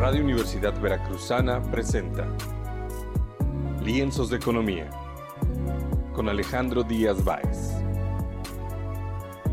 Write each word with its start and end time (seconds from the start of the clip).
Radio 0.00 0.24
Universidad 0.24 0.80
Veracruzana 0.80 1.60
presenta 1.70 2.26
Lienzos 3.84 4.30
de 4.30 4.38
Economía 4.38 4.88
con 6.14 6.30
Alejandro 6.30 6.82
Díaz 6.82 7.22
Báez. 7.22 7.74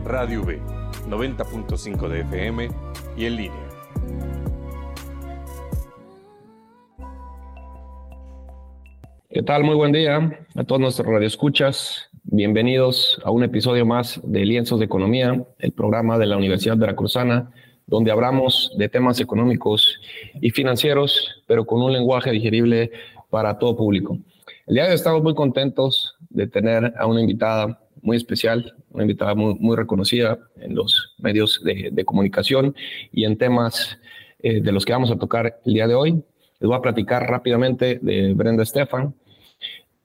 Radio 0.06 0.44
V, 0.44 0.62
90.5 1.10 2.08
de 2.08 2.22
FM 2.22 2.70
y 3.18 3.26
en 3.26 3.36
línea. 3.36 3.70
¿Qué 9.30 9.44
tal? 9.44 9.66
Muy 9.66 9.76
buen 9.76 9.92
día 9.92 10.48
a 10.56 10.64
todos 10.64 10.80
nuestros 10.80 11.08
radioescuchas. 11.08 12.10
Bienvenidos 12.24 13.22
a 13.26 13.32
un 13.32 13.44
episodio 13.44 13.86
más 13.86 14.22
de 14.24 14.46
Lienzos 14.46 14.80
de 14.80 14.86
Economía, 14.86 15.46
el 15.60 15.74
programa 15.74 16.18
de 16.18 16.26
la 16.26 16.38
Universidad 16.38 16.78
Veracruzana, 16.78 17.52
donde 17.88 18.12
hablamos 18.12 18.72
de 18.78 18.90
temas 18.90 19.20
económicos 19.20 20.00
y 20.40 20.52
financieros, 20.52 21.42
pero 21.48 21.66
con 21.66 21.82
un 21.82 21.94
lenguaje 21.94 22.32
digerible 22.32 22.92
para 23.30 23.58
todo 23.58 23.76
público. 23.76 24.18
El 24.68 24.76
día 24.76 24.84
de 24.84 24.90
hoy 24.90 24.96
estamos 24.96 25.24
muy 25.24 25.34
contentos 25.34 26.16
de 26.30 26.48
tener 26.48 26.94
a 26.98 27.08
una 27.08 27.22
invitada 27.22 27.80
muy 28.02 28.18
especial, 28.18 28.76
una 28.92 29.04
invitada 29.04 29.34
muy, 29.36 29.76
reconocida 29.76 30.38
en 30.58 30.76
los 30.76 31.16
medios 31.18 31.62
de, 31.64 31.90
de 31.92 32.06
comunicación 32.06 32.76
y 33.12 33.26
en 33.26 33.38
temas 33.38 33.98
eh, 34.40 34.62
de 34.62 34.72
los 34.72 34.86
que 34.86 34.94
vamos 34.94 35.12
a 35.12 35.18
tocar 35.18 35.60
el 35.66 35.74
día 35.74 35.88
de 35.88 35.96
hoy. 35.96 36.12
Les 36.60 36.68
voy 36.68 36.76
a 36.76 36.82
platicar 36.82 37.30
rápidamente 37.30 38.00
de 38.02 38.34
Brenda 38.34 38.66
Stefan. 38.66 39.16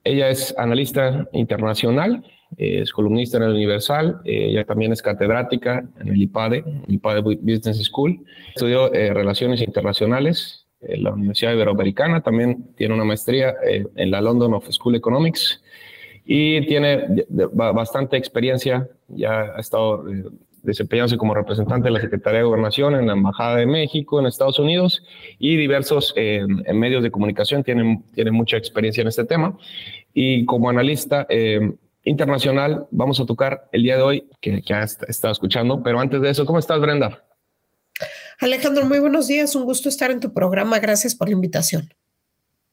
Ella 0.05 0.31
es 0.31 0.55
analista 0.59 1.29
internacional, 1.33 2.25
es 2.57 2.93
columnista 2.93 3.39
en 3.39 3.45
el 3.45 3.53
Universal, 3.53 4.21
ella 4.25 4.65
también 4.65 4.93
es 4.93 5.03
catedrática 5.03 5.85
en 6.01 6.09
el 6.09 6.23
IPADE, 6.23 6.65
IPADE 6.89 7.21
Business 7.21 7.83
School. 7.85 8.25
Estudió 8.55 8.93
eh, 8.93 9.13
Relaciones 9.13 9.61
Internacionales 9.63 10.67
en 10.81 11.05
la 11.05 11.13
Universidad 11.13 11.53
Iberoamericana, 11.53 12.23
también 12.23 12.75
tiene 12.77 12.95
una 12.95 13.05
maestría 13.05 13.55
eh, 13.67 13.87
en 13.97 14.11
la 14.11 14.21
London 14.21 14.55
of 14.55 14.69
School 14.71 14.97
Economics 14.97 15.63
y 16.25 16.65
tiene 16.67 17.25
bastante 17.29 18.17
experiencia, 18.17 18.89
ya 19.09 19.55
ha 19.57 19.61
estado 19.61 20.09
eh, 20.09 20.25
desempeñándose 20.63 21.17
como 21.17 21.35
representante 21.35 21.89
de 21.89 21.91
la 21.93 22.01
Secretaría 22.01 22.39
de 22.39 22.45
Gobernación 22.45 22.95
en 22.95 23.07
la 23.09 23.15
Embajada 23.15 23.57
de 23.57 23.67
México 23.67 24.21
en 24.21 24.27
Estados 24.27 24.59
Unidos 24.59 25.03
y 25.39 25.57
diversos 25.57 26.15
eh, 26.17 26.47
en 26.65 26.79
medios 26.79 27.03
de 27.03 27.11
comunicación, 27.11 27.65
tienen, 27.65 28.05
tienen 28.15 28.35
mucha 28.35 28.57
experiencia 28.57 29.03
en 29.03 29.09
este 29.09 29.25
tema. 29.25 29.59
Y 30.15 30.45
como 30.45 30.71
analista 30.71 31.27
eh, 31.29 31.73
internacional, 32.05 32.87
vamos 32.91 33.21
a 33.21 33.27
tocar 33.27 33.69
el 33.73 33.83
día 33.83 33.97
de 33.97 34.03
hoy, 34.03 34.29
que, 34.41 34.63
que 34.63 34.75
ha 34.75 34.83
estado 34.83 35.33
escuchando, 35.33 35.83
pero 35.83 36.01
antes 36.01 36.21
de 36.21 36.31
eso, 36.31 36.45
¿cómo 36.45 36.59
estás, 36.59 36.81
Brenda? 36.81 37.25
Alejandro, 38.41 38.85
muy 38.87 38.99
buenos 38.99 39.29
días, 39.29 39.55
un 39.55 39.65
gusto 39.65 39.89
estar 39.89 40.11
en 40.11 40.21
tu 40.21 40.33
programa, 40.33 40.79
gracias 40.79 41.15
por 41.15 41.29
la 41.29 41.35
invitación. 41.35 41.93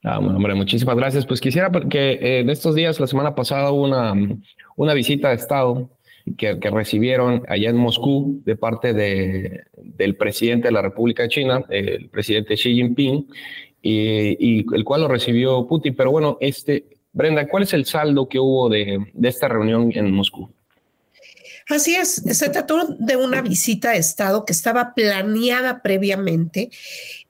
Ah, 0.03 0.17
bueno, 0.17 0.37
hombre, 0.37 0.55
muchísimas 0.55 0.95
gracias. 0.95 1.25
Pues 1.25 1.41
quisiera 1.41 1.69
que 1.89 2.11
eh, 2.13 2.39
en 2.39 2.49
estos 2.49 2.73
días, 2.73 2.99
la 2.99 3.07
semana 3.07 3.35
pasada, 3.35 3.71
hubo 3.71 3.83
una, 3.83 4.13
una 4.77 4.93
visita 4.93 5.29
de 5.29 5.35
Estado 5.35 5.89
que, 6.37 6.57
que, 6.59 6.69
recibieron 6.69 7.43
allá 7.49 7.69
en 7.69 7.75
Moscú 7.75 8.41
de 8.45 8.55
parte 8.55 8.93
de, 8.93 9.63
del 9.75 10.15
presidente 10.15 10.69
de 10.69 10.71
la 10.71 10.81
República 10.81 11.23
de 11.23 11.29
China, 11.29 11.65
el 11.69 12.09
presidente 12.09 12.55
Xi 12.55 12.75
Jinping, 12.75 13.27
y, 13.81 14.59
y, 14.61 14.65
el 14.73 14.83
cual 14.85 15.01
lo 15.01 15.09
recibió 15.09 15.67
Putin. 15.67 15.95
Pero 15.95 16.11
bueno, 16.11 16.37
este, 16.39 16.85
Brenda, 17.11 17.47
¿cuál 17.47 17.63
es 17.63 17.73
el 17.73 17.85
saldo 17.85 18.27
que 18.27 18.39
hubo 18.39 18.69
de, 18.69 18.99
esta 19.23 19.47
reunión 19.47 19.91
en 19.93 20.11
Moscú? 20.11 20.51
Así 21.69 21.95
es, 21.95 22.15
se 22.15 22.49
trató 22.49 22.95
de 22.97 23.15
una 23.15 23.41
visita 23.41 23.91
de 23.91 23.97
Estado 23.97 24.43
que 24.43 24.53
estaba 24.53 24.93
planeada 24.95 25.83
previamente, 25.83 26.71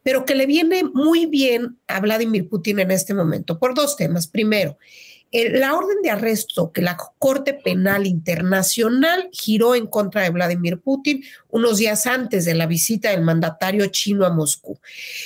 pero 0.02 0.24
que 0.24 0.36
le 0.36 0.46
viene 0.46 0.84
muy 0.86 1.26
bien 1.26 1.78
a 1.88 2.00
Vladimir 2.00 2.48
Putin 2.48 2.80
en 2.80 2.92
este 2.92 3.14
momento 3.14 3.60
por 3.60 3.74
dos 3.74 3.98
temas. 3.98 4.28
Primero, 4.28 4.78
la 5.32 5.76
orden 5.76 6.02
de 6.02 6.10
arresto 6.10 6.72
que 6.72 6.82
la 6.82 6.98
Corte 7.20 7.54
Penal 7.54 8.08
Internacional 8.08 9.30
giró 9.32 9.76
en 9.76 9.88
contra 9.88 10.24
de 10.24 10.32
Vladimir 10.32 10.80
Putin 10.80 11.24
unos 11.50 11.78
días 11.78 12.06
antes 12.06 12.46
de 12.46 12.54
la 12.54 12.68
visita 12.68 13.12
del 13.12 13.22
mandatario 13.22 13.88
chino 13.88 14.26
a 14.26 14.30
Moscú. 14.30 14.80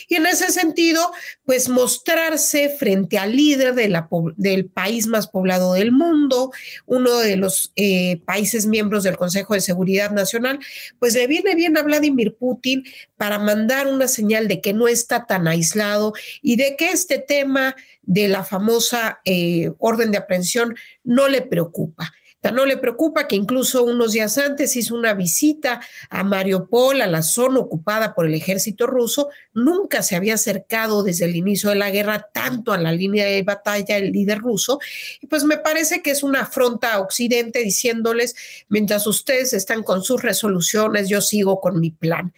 Y 0.07 0.16
en 0.16 0.25
ese 0.25 0.51
sentido, 0.51 1.11
pues 1.45 1.69
mostrarse 1.69 2.69
frente 2.69 3.17
al 3.17 3.35
líder 3.35 3.75
del 3.75 4.66
país 4.66 5.07
más 5.07 5.28
poblado 5.28 5.73
del 5.73 5.91
mundo, 5.91 6.51
uno 6.85 7.17
de 7.19 7.35
los 7.35 7.72
eh, 7.75 8.22
países 8.25 8.66
miembros 8.66 9.03
del 9.03 9.17
Consejo 9.17 9.53
de 9.53 9.62
Seguridad 9.62 10.12
Nacional, 10.12 10.59
pues 11.00 11.13
le 11.13 11.28
viene 11.28 11.56
bien 11.56 11.78
a 11.78 11.83
Vladimir 11.83 12.35
Putin 12.35 12.83
para 13.17 13.39
mandar 13.39 13.88
una 13.88 14.07
señal 14.07 14.47
de 14.47 14.62
que 14.62 14.73
no 14.73 14.88
está 14.88 15.25
tan 15.25 15.47
aislado 15.47 16.13
y 16.41 16.56
de 16.56 16.75
que 16.78 16.91
este 16.91 17.19
tema 17.19 17.75
de 18.01 18.28
la 18.28 18.44
famosa 18.44 19.19
eh, 19.25 19.72
orden 19.79 20.12
de 20.12 20.17
aprehensión 20.17 20.75
no 21.03 21.28
le 21.28 21.41
preocupa. 21.41 22.13
No 22.52 22.66
le 22.66 22.78
preocupa 22.78 23.28
que 23.28 23.36
incluso 23.36 23.84
unos 23.84 24.12
días 24.12 24.38
antes 24.38 24.76
hizo 24.76 24.96
una 24.96 25.14
visita 25.14 25.81
a 26.09 26.24
Mariupol, 26.24 27.02
a 27.02 27.08
la 27.08 27.22
zona 27.22 27.59
ocupada 27.59 28.14
por 28.14 28.26
el 28.26 28.34
ejército 28.34 28.86
ruso. 28.86 29.30
Nunca 29.54 30.04
se 30.04 30.16
había 30.16 30.34
acercado 30.34 31.04
desde 31.04 31.26
el 31.26 31.36
inicio 31.36 31.70
de 31.70 31.76
la 31.76 31.90
guerra 31.90 32.28
tanto 32.34 32.74
a 32.74 32.78
la 32.78 32.92
línea 32.92 33.26
de 33.26 33.44
batalla 33.44 33.98
el 33.98 34.12
líder 34.12 34.40
ruso. 34.40 34.80
Y 35.22 35.28
pues 35.28 35.44
me 35.46 35.58
parece 35.58 36.02
que 36.02 36.12
es 36.12 36.22
una 36.22 36.42
afronta 36.42 36.94
a 36.94 37.00
Occidente 37.00 37.59
diciéndoles, 37.59 38.36
mientras 38.68 39.08
ustedes 39.08 39.54
están 39.54 39.84
con 39.84 40.04
sus 40.04 40.22
resoluciones, 40.22 41.08
yo 41.10 41.22
sigo 41.22 41.62
con 41.62 41.80
mi 41.80 41.92
plan. 41.92 42.34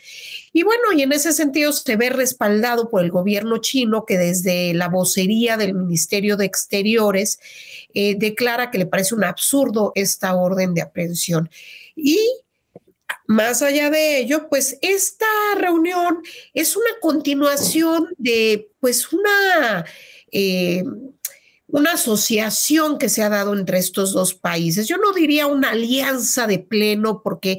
Y 0.56 0.64
bueno, 0.64 0.94
y 0.96 1.02
en 1.02 1.12
ese 1.12 1.34
sentido 1.34 1.74
se 1.74 1.98
ve 1.98 2.10
respaldado 2.10 2.90
por 2.90 3.04
el 3.04 3.12
gobierno 3.12 3.58
chino 3.58 4.06
que 4.06 4.18
desde 4.18 4.74
la 4.74 4.88
vocería 4.88 5.58
del 5.58 5.74
Ministerio 5.74 6.38
de 6.38 6.46
Exteriores 6.46 7.40
eh, 7.94 8.16
declara 8.18 8.72
que 8.72 8.78
le 8.78 8.86
parece 8.86 9.16
un 9.16 9.26
absurdo 9.26 9.92
esta 9.96 10.34
orden 10.34 10.74
de 10.74 10.82
aprehensión. 10.82 11.50
Y 11.94 12.18
más 13.28 13.62
allá 13.64 13.90
de 13.90 14.20
ello, 14.20 14.48
pues 14.48 14.78
esta 14.82 15.26
reunión 15.58 16.24
es 16.54 16.78
una 16.78 17.00
continuación 17.02 18.16
de 18.18 18.70
pues 18.80 19.12
una... 19.12 19.84
Eh, 20.32 20.86
una 21.68 21.94
asociación 21.94 22.98
que 22.98 23.10
se 23.10 23.24
ha 23.24 23.30
dado 23.30 23.54
entre 23.54 23.80
estos 23.80 24.14
dos 24.14 24.34
países. 24.34 24.88
Yo 24.88 24.98
no 24.98 25.14
diría 25.14 25.48
una 25.48 25.72
alianza 25.72 26.48
de 26.48 26.60
pleno 26.60 27.22
porque 27.24 27.58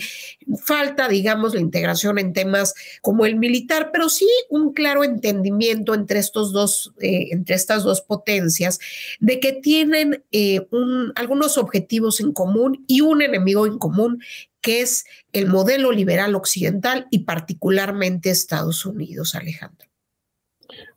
falta, 0.62 1.08
digamos, 1.08 1.54
la 1.54 1.60
integración 1.60 2.18
en 2.18 2.32
temas 2.32 2.74
como 3.02 3.26
el 3.26 3.36
militar, 3.36 3.90
pero 3.92 4.08
sí 4.08 4.28
un 4.48 4.72
claro 4.72 5.02
entendimiento 5.02 5.94
entre 5.94 6.20
estos 6.20 6.52
dos, 6.52 6.94
eh, 7.00 7.28
entre 7.32 7.56
estas 7.56 7.82
dos 7.82 8.00
potencias 8.00 8.78
de 9.18 9.40
que 9.40 9.52
tienen 9.52 10.24
eh, 10.30 10.66
un, 10.70 11.12
algunos 11.16 11.58
objetivos 11.58 12.20
en 12.20 12.32
común 12.32 12.84
y 12.86 13.00
un 13.00 13.22
enemigo 13.22 13.66
en 13.66 13.78
común 13.78 14.22
que 14.60 14.80
es 14.80 15.04
el 15.32 15.46
modelo 15.46 15.92
liberal 15.92 16.34
occidental 16.34 17.06
y 17.10 17.20
particularmente 17.20 18.30
Estados 18.30 18.84
Unidos, 18.84 19.34
Alejandro. 19.34 19.86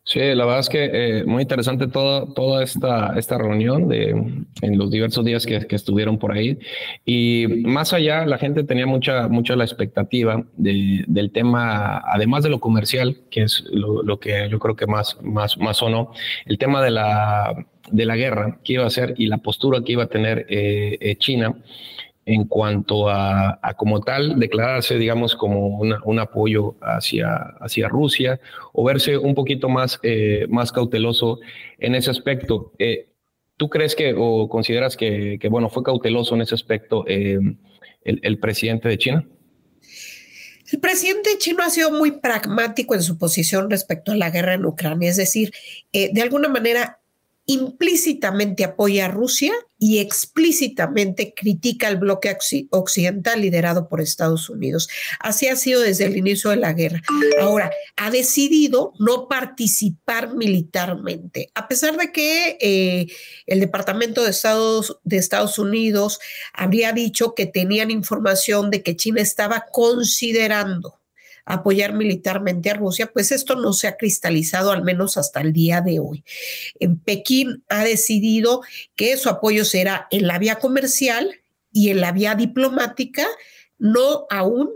Sí, 0.04 0.18
la 0.18 0.44
verdad 0.44 0.60
es 0.60 0.68
que 0.68 0.90
eh, 0.92 1.24
muy 1.24 1.42
interesante 1.42 1.86
toda, 1.86 2.32
toda 2.34 2.64
esta, 2.64 3.16
esta 3.16 3.38
reunión 3.38 3.86
de, 3.86 4.10
en 4.62 4.78
los 4.78 4.90
diversos 4.90 5.24
días 5.24 5.46
que, 5.46 5.66
que, 5.66 5.76
estuvieron 5.76 6.18
por 6.18 6.32
ahí. 6.32 6.58
Y 7.04 7.46
más 7.64 7.92
allá, 7.92 8.24
la 8.24 8.38
gente 8.38 8.64
tenía 8.64 8.86
mucha, 8.86 9.28
mucha 9.28 9.54
la 9.56 9.64
expectativa 9.64 10.42
de, 10.56 11.04
del 11.06 11.30
tema, 11.30 11.98
además 11.98 12.42
de 12.42 12.50
lo 12.50 12.60
comercial, 12.60 13.18
que 13.30 13.42
es 13.42 13.62
lo, 13.70 14.02
lo, 14.02 14.18
que 14.18 14.48
yo 14.50 14.58
creo 14.58 14.74
que 14.74 14.86
más, 14.86 15.18
más, 15.22 15.58
más 15.58 15.76
sonó, 15.76 16.12
el 16.46 16.58
tema 16.58 16.82
de 16.82 16.90
la, 16.90 17.66
de 17.92 18.06
la 18.06 18.16
guerra 18.16 18.58
que 18.64 18.72
iba 18.74 18.86
a 18.86 18.90
ser 18.90 19.14
y 19.16 19.26
la 19.26 19.38
postura 19.38 19.82
que 19.84 19.92
iba 19.92 20.04
a 20.04 20.08
tener 20.08 20.46
eh, 20.48 20.98
eh 21.00 21.16
China 21.16 21.54
en 22.32 22.44
cuanto 22.44 23.08
a, 23.08 23.58
como 23.76 24.00
tal 24.00 24.38
declararse, 24.38 24.96
digamos, 24.96 25.34
como 25.34 25.78
un 25.78 26.18
apoyo 26.18 26.76
hacia, 26.80 27.34
hacia 27.60 27.88
Rusia 27.88 28.38
o 28.72 28.84
verse 28.84 29.18
un 29.18 29.34
poquito 29.34 29.68
más, 29.68 29.98
eh, 30.04 30.46
más 30.48 30.70
cauteloso 30.70 31.40
en 31.78 31.96
ese 31.96 32.10
aspecto. 32.10 32.72
Eh, 32.78 33.08
¿Tú 33.56 33.68
crees 33.68 33.96
que 33.96 34.14
o 34.16 34.48
consideras 34.48 34.96
que, 34.96 35.38
bueno, 35.50 35.68
fue 35.68 35.82
cauteloso 35.82 36.36
en 36.36 36.42
ese 36.42 36.54
aspecto 36.54 37.04
eh, 37.08 37.40
el, 38.04 38.20
el 38.22 38.38
presidente 38.38 38.88
de 38.88 38.98
China? 38.98 39.26
El 40.72 40.78
presidente 40.78 41.30
chino 41.38 41.64
ha 41.64 41.70
sido 41.70 41.90
muy 41.90 42.12
pragmático 42.12 42.94
en 42.94 43.02
su 43.02 43.18
posición 43.18 43.68
respecto 43.70 44.12
a 44.12 44.16
la 44.16 44.30
guerra 44.30 44.54
en 44.54 44.64
Ucrania, 44.64 45.10
es 45.10 45.16
decir, 45.16 45.52
eh, 45.92 46.10
de 46.12 46.22
alguna 46.22 46.48
manera 46.48 46.99
implícitamente 47.52 48.62
apoya 48.62 49.06
a 49.06 49.08
Rusia 49.08 49.52
y 49.76 49.98
explícitamente 49.98 51.34
critica 51.34 51.88
al 51.88 51.96
bloque 51.96 52.36
occidental 52.70 53.40
liderado 53.40 53.88
por 53.88 54.00
Estados 54.00 54.48
Unidos. 54.48 54.88
Así 55.18 55.48
ha 55.48 55.56
sido 55.56 55.80
desde 55.80 56.04
el 56.04 56.16
inicio 56.16 56.50
de 56.50 56.56
la 56.56 56.74
guerra. 56.74 57.02
Ahora, 57.40 57.72
ha 57.96 58.10
decidido 58.10 58.92
no 59.00 59.26
participar 59.26 60.36
militarmente, 60.36 61.50
a 61.54 61.66
pesar 61.66 61.96
de 61.96 62.12
que 62.12 62.56
eh, 62.60 63.06
el 63.46 63.58
Departamento 63.58 64.22
de 64.22 64.30
Estados, 64.30 65.00
de 65.02 65.16
Estados 65.16 65.58
Unidos 65.58 66.20
habría 66.52 66.92
dicho 66.92 67.34
que 67.34 67.46
tenían 67.46 67.90
información 67.90 68.70
de 68.70 68.84
que 68.84 68.96
China 68.96 69.22
estaba 69.22 69.66
considerando 69.72 70.99
apoyar 71.44 71.94
militarmente 71.94 72.70
a 72.70 72.74
Rusia, 72.74 73.10
pues 73.12 73.32
esto 73.32 73.56
no 73.56 73.72
se 73.72 73.88
ha 73.88 73.96
cristalizado 73.96 74.72
al 74.72 74.82
menos 74.82 75.16
hasta 75.16 75.40
el 75.40 75.52
día 75.52 75.80
de 75.80 75.98
hoy. 75.98 76.24
En 76.78 76.98
Pekín 76.98 77.64
ha 77.68 77.84
decidido 77.84 78.62
que 78.96 79.16
su 79.16 79.28
apoyo 79.28 79.64
será 79.64 80.06
en 80.10 80.26
la 80.26 80.38
vía 80.38 80.56
comercial 80.56 81.30
y 81.72 81.90
en 81.90 82.00
la 82.00 82.12
vía 82.12 82.34
diplomática, 82.34 83.26
no 83.78 84.26
aún 84.30 84.70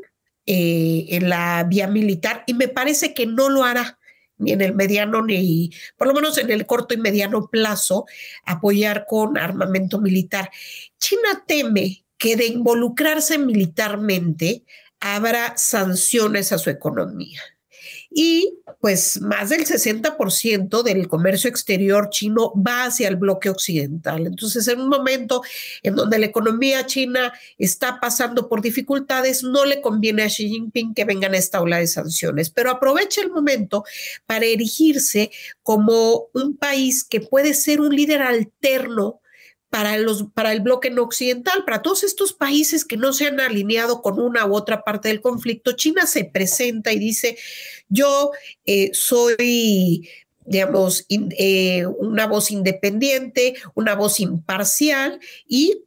eh, 0.46 1.06
en 1.10 1.28
la 1.28 1.64
vía 1.68 1.86
militar, 1.86 2.44
y 2.46 2.54
me 2.54 2.68
parece 2.68 3.14
que 3.14 3.26
no 3.26 3.48
lo 3.48 3.64
hará 3.64 3.98
ni 4.36 4.52
en 4.52 4.60
el 4.60 4.74
mediano 4.74 5.22
ni, 5.22 5.70
por 5.96 6.08
lo 6.08 6.14
menos 6.14 6.38
en 6.38 6.50
el 6.50 6.66
corto 6.66 6.94
y 6.94 6.98
mediano 6.98 7.48
plazo, 7.48 8.06
apoyar 8.44 9.06
con 9.08 9.38
armamento 9.38 10.00
militar. 10.00 10.50
China 10.98 11.44
teme 11.46 12.04
que 12.18 12.36
de 12.36 12.46
involucrarse 12.46 13.38
militarmente 13.38 14.64
habrá 15.04 15.52
sanciones 15.58 16.50
a 16.50 16.58
su 16.58 16.70
economía 16.70 17.42
y 18.10 18.60
pues 18.80 19.20
más 19.20 19.50
del 19.50 19.66
60% 19.66 20.82
del 20.82 21.08
comercio 21.08 21.50
exterior 21.50 22.08
chino 22.10 22.52
va 22.54 22.84
hacia 22.84 23.08
el 23.08 23.16
bloque 23.16 23.50
occidental. 23.50 24.26
Entonces, 24.26 24.66
en 24.68 24.80
un 24.80 24.88
momento 24.88 25.42
en 25.82 25.94
donde 25.96 26.18
la 26.18 26.26
economía 26.26 26.86
china 26.86 27.32
está 27.58 28.00
pasando 28.00 28.48
por 28.48 28.62
dificultades, 28.62 29.42
no 29.42 29.66
le 29.66 29.82
conviene 29.82 30.22
a 30.22 30.28
Xi 30.28 30.48
Jinping 30.48 30.94
que 30.94 31.04
vengan 31.04 31.34
esta 31.34 31.60
ola 31.60 31.78
de 31.78 31.86
sanciones, 31.86 32.48
pero 32.50 32.70
aprovecha 32.70 33.20
el 33.20 33.30
momento 33.30 33.84
para 34.26 34.46
erigirse 34.46 35.30
como 35.62 36.28
un 36.32 36.56
país 36.56 37.04
que 37.04 37.20
puede 37.20 37.52
ser 37.52 37.80
un 37.80 37.94
líder 37.94 38.22
alterno 38.22 39.20
para, 39.74 39.98
los, 39.98 40.26
para 40.34 40.52
el 40.52 40.60
bloque 40.60 40.88
no 40.88 41.02
occidental, 41.02 41.64
para 41.64 41.82
todos 41.82 42.04
estos 42.04 42.32
países 42.32 42.84
que 42.84 42.96
no 42.96 43.12
se 43.12 43.26
han 43.26 43.40
alineado 43.40 44.02
con 44.02 44.20
una 44.20 44.46
u 44.46 44.54
otra 44.54 44.84
parte 44.84 45.08
del 45.08 45.20
conflicto, 45.20 45.72
China 45.72 46.06
se 46.06 46.24
presenta 46.24 46.92
y 46.92 47.00
dice, 47.00 47.36
yo 47.88 48.30
eh, 48.66 48.90
soy 48.92 50.08
digamos, 50.46 51.06
eh, 51.08 51.86
una 51.86 52.28
voz 52.28 52.52
independiente, 52.52 53.56
una 53.74 53.96
voz 53.96 54.20
imparcial 54.20 55.18
y 55.48 55.82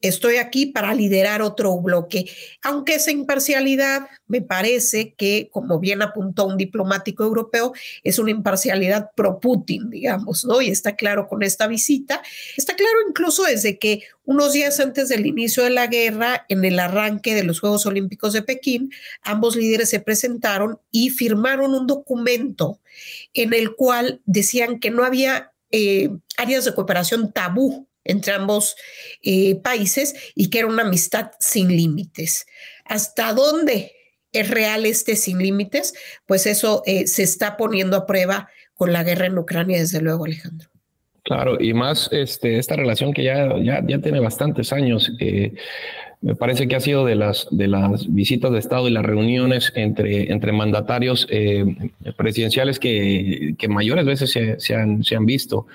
estoy 0.00 0.36
aquí 0.36 0.66
para 0.66 0.94
liderar 0.94 1.42
otro 1.42 1.76
bloque. 1.78 2.30
Aunque 2.62 2.94
esa 2.94 3.10
imparcialidad 3.10 4.08
me 4.26 4.40
parece 4.40 5.14
que, 5.14 5.48
como 5.52 5.78
bien 5.78 6.02
apuntó 6.02 6.46
un 6.46 6.56
diplomático 6.56 7.22
europeo, 7.24 7.72
es 8.02 8.18
una 8.18 8.30
imparcialidad 8.30 9.10
pro-Putin, 9.14 9.90
digamos, 9.90 10.44
¿no? 10.44 10.60
Y 10.60 10.70
está 10.70 10.96
claro 10.96 11.28
con 11.28 11.42
esta 11.42 11.66
visita. 11.66 12.22
Está 12.56 12.74
claro 12.74 12.96
incluso 13.08 13.44
desde 13.44 13.78
que 13.78 14.02
unos 14.24 14.52
días 14.52 14.78
antes 14.80 15.08
del 15.08 15.26
inicio 15.26 15.64
de 15.64 15.70
la 15.70 15.86
guerra, 15.86 16.46
en 16.48 16.64
el 16.64 16.78
arranque 16.78 17.34
de 17.34 17.44
los 17.44 17.60
Juegos 17.60 17.84
Olímpicos 17.86 18.32
de 18.32 18.42
Pekín, 18.42 18.92
ambos 19.22 19.56
líderes 19.56 19.90
se 19.90 20.00
presentaron 20.00 20.78
y 20.90 21.10
firmaron 21.10 21.74
un 21.74 21.86
documento 21.86 22.80
en 23.34 23.52
el 23.52 23.74
cual 23.74 24.20
decían 24.24 24.78
que 24.78 24.90
no 24.90 25.04
había 25.04 25.52
eh, 25.72 26.10
áreas 26.36 26.64
de 26.64 26.74
cooperación 26.74 27.32
tabú 27.32 27.88
entre 28.04 28.32
ambos 28.32 28.76
eh, 29.22 29.56
países 29.56 30.14
y 30.34 30.50
que 30.50 30.60
era 30.60 30.68
una 30.68 30.82
amistad 30.82 31.30
sin 31.38 31.68
límites. 31.68 32.46
¿Hasta 32.84 33.32
dónde 33.32 33.92
es 34.32 34.48
real 34.48 34.86
este 34.86 35.16
sin 35.16 35.38
límites? 35.38 35.94
Pues 36.26 36.46
eso 36.46 36.82
eh, 36.86 37.06
se 37.06 37.22
está 37.22 37.56
poniendo 37.56 37.96
a 37.96 38.06
prueba 38.06 38.48
con 38.74 38.92
la 38.92 39.04
guerra 39.04 39.26
en 39.26 39.38
Ucrania, 39.38 39.78
desde 39.78 40.00
luego, 40.00 40.24
Alejandro. 40.24 40.68
Claro, 41.22 41.60
y 41.60 41.74
más 41.74 42.08
este, 42.12 42.58
esta 42.58 42.76
relación 42.76 43.12
que 43.12 43.24
ya, 43.24 43.54
ya, 43.62 43.84
ya 43.86 43.98
tiene 44.00 44.20
bastantes 44.20 44.72
años. 44.72 45.12
Eh, 45.20 45.52
me 46.22 46.34
parece 46.34 46.66
que 46.66 46.76
ha 46.76 46.80
sido 46.80 47.04
de 47.04 47.14
las, 47.14 47.46
de 47.50 47.68
las 47.68 48.12
visitas 48.12 48.50
de 48.50 48.58
Estado 48.58 48.88
y 48.88 48.90
las 48.90 49.04
reuniones 49.04 49.72
entre, 49.74 50.30
entre 50.32 50.52
mandatarios 50.52 51.26
presidenciales 52.16 52.78
que, 52.78 53.54
que 53.58 53.68
mayores 53.68 54.04
veces 54.04 54.30
se, 54.30 54.60
se, 54.60 54.74
han, 54.74 55.02
se 55.02 55.16
han 55.16 55.24
visto. 55.24 55.66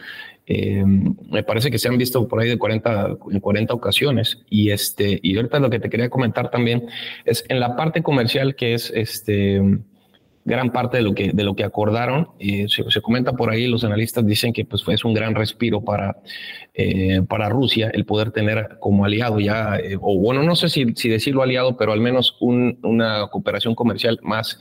Eh, 0.47 0.83
me 0.85 1.43
parece 1.43 1.71
que 1.71 1.79
se 1.79 1.87
han 1.87 1.97
visto 1.97 2.27
por 2.27 2.39
ahí 2.39 2.49
de 2.49 2.57
40, 2.57 3.17
en 3.31 3.39
40 3.39 3.73
ocasiones. 3.73 4.39
Y, 4.49 4.69
este, 4.71 5.19
y 5.21 5.35
ahorita 5.35 5.59
lo 5.59 5.69
que 5.69 5.79
te 5.79 5.89
quería 5.89 6.09
comentar 6.09 6.51
también 6.51 6.87
es 7.25 7.43
en 7.49 7.59
la 7.59 7.75
parte 7.75 8.03
comercial, 8.03 8.55
que 8.55 8.73
es 8.73 8.91
este, 8.95 9.61
gran 10.43 10.71
parte 10.71 10.97
de 10.97 11.03
lo 11.03 11.15
que, 11.15 11.31
de 11.31 11.43
lo 11.43 11.55
que 11.55 11.63
acordaron. 11.63 12.29
Eh, 12.39 12.67
se, 12.69 13.01
comenta 13.01 13.33
por 13.33 13.49
ahí, 13.49 13.67
los 13.67 13.83
analistas 13.83 14.25
dicen 14.25 14.53
que 14.53 14.65
pues, 14.65 14.83
fue 14.83 14.95
un 15.03 15.13
gran 15.13 15.33
respiro 15.33 15.83
para, 15.83 16.17
eh, 16.73 17.21
para 17.27 17.49
Rusia 17.49 17.89
el 17.93 18.05
poder 18.05 18.31
tener 18.31 18.77
como 18.79 19.05
aliado 19.05 19.39
ya, 19.39 19.79
o 19.99 20.19
bueno, 20.19 20.43
no 20.43 20.55
sé 20.55 20.69
si 20.69 21.09
decirlo 21.09 21.41
aliado, 21.41 21.75
pero 21.75 21.91
al 21.91 22.01
menos 22.01 22.37
una 22.39 23.27
cooperación 23.31 23.73
comercial 23.73 24.19
más 24.21 24.59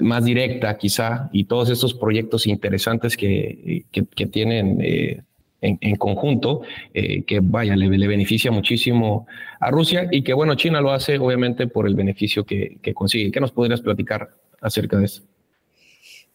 más 0.00 0.24
directa 0.24 0.76
quizá 0.78 1.28
y 1.32 1.44
todos 1.44 1.70
estos 1.70 1.94
proyectos 1.94 2.46
interesantes 2.46 3.16
que, 3.16 3.84
que, 3.90 4.26
tienen 4.26 4.78
eh, 4.80 5.22
en, 5.60 5.96
conjunto, 5.96 6.62
eh, 6.92 7.22
que 7.24 7.40
vaya, 7.40 7.76
le, 7.76 7.88
le, 7.88 8.08
beneficia 8.08 8.50
muchísimo 8.50 9.26
a 9.60 9.70
Rusia 9.70 10.08
y 10.10 10.22
que 10.22 10.34
bueno, 10.34 10.54
China 10.54 10.80
lo 10.80 10.92
hace 10.92 11.18
obviamente 11.18 11.66
por 11.66 11.86
el 11.86 11.94
beneficio 11.94 12.44
que, 12.44 12.78
que 12.82 12.94
consigue. 12.94 13.30
¿Qué 13.30 13.40
nos 13.40 13.52
podrías 13.52 13.80
platicar 13.80 14.30
acerca 14.60 14.98
de 14.98 15.04
eso? 15.04 15.22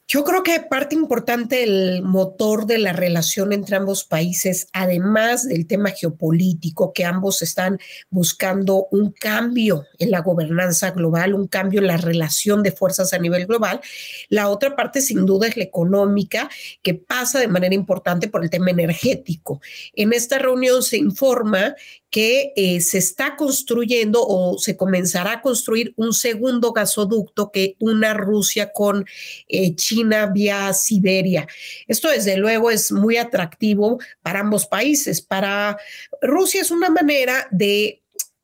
Yo 0.10 0.24
creo 0.24 0.42
que 0.42 0.62
parte 0.62 0.96
importante 0.96 1.64
el 1.64 2.02
motor 2.02 2.66
de 2.66 2.78
la 2.78 2.94
relación 2.94 3.52
entre 3.52 3.76
ambos 3.76 4.06
países, 4.06 4.70
además 4.72 5.46
del 5.46 5.68
tema 5.68 5.90
geopolítico, 5.90 6.94
que 6.94 7.04
ambos 7.04 7.42
están 7.42 7.78
buscando 8.10 8.88
un 8.90 9.12
cambio 9.12 9.84
en 10.00 10.12
la 10.12 10.22
gobernanza 10.22 10.92
global, 10.92 11.34
un 11.34 11.50
cambio 11.50 11.82
en 11.82 11.88
la 11.88 11.98
relación 11.98 12.64
de 12.64 12.72
fuerzas 12.72 13.12
a 13.12 13.18
nivel 13.18 13.48
global. 13.48 13.82
La 14.30 14.48
otra 14.48 14.78
parte, 14.78 15.02
sin 15.02 15.26
duda, 15.26 15.48
es 15.48 15.58
la 15.58 15.66
económica, 15.66 16.50
que 16.82 16.94
pasa 16.94 17.40
de 17.40 17.50
manera 17.50 17.76
importante 17.76 18.30
por 18.30 18.46
el 18.46 18.50
tema 18.50 18.72
energético. 18.72 19.60
En 19.92 20.14
esta 20.14 20.40
reunión 20.40 20.84
se 20.84 20.96
informa 20.96 21.76
que 22.10 22.54
eh, 22.56 22.80
se 22.82 22.98
está 22.98 23.36
construyendo 23.36 24.26
o 24.26 24.58
se 24.58 24.78
comenzará 24.78 25.34
a 25.34 25.42
construir 25.42 25.94
un 25.98 26.14
segundo 26.14 26.72
gasoducto 26.72 27.52
que 27.52 27.76
una 27.80 28.14
Rusia 28.14 28.72
con 28.72 29.06
eh, 29.48 29.76
China 29.76 30.28
vía 30.28 30.74
Siberia. 30.74 31.48
Esto 31.88 32.10
desde 32.10 32.38
luego 32.38 32.72
es 32.72 32.92
muy 32.92 33.18
atractivo 33.18 34.00
para 34.22 34.40
ambos 34.40 34.66
países. 34.66 35.22
Para 35.22 35.78
Rusia 36.22 36.62
es 36.62 36.72
una 36.72 36.90
manera 36.90 37.48
de 37.52 38.02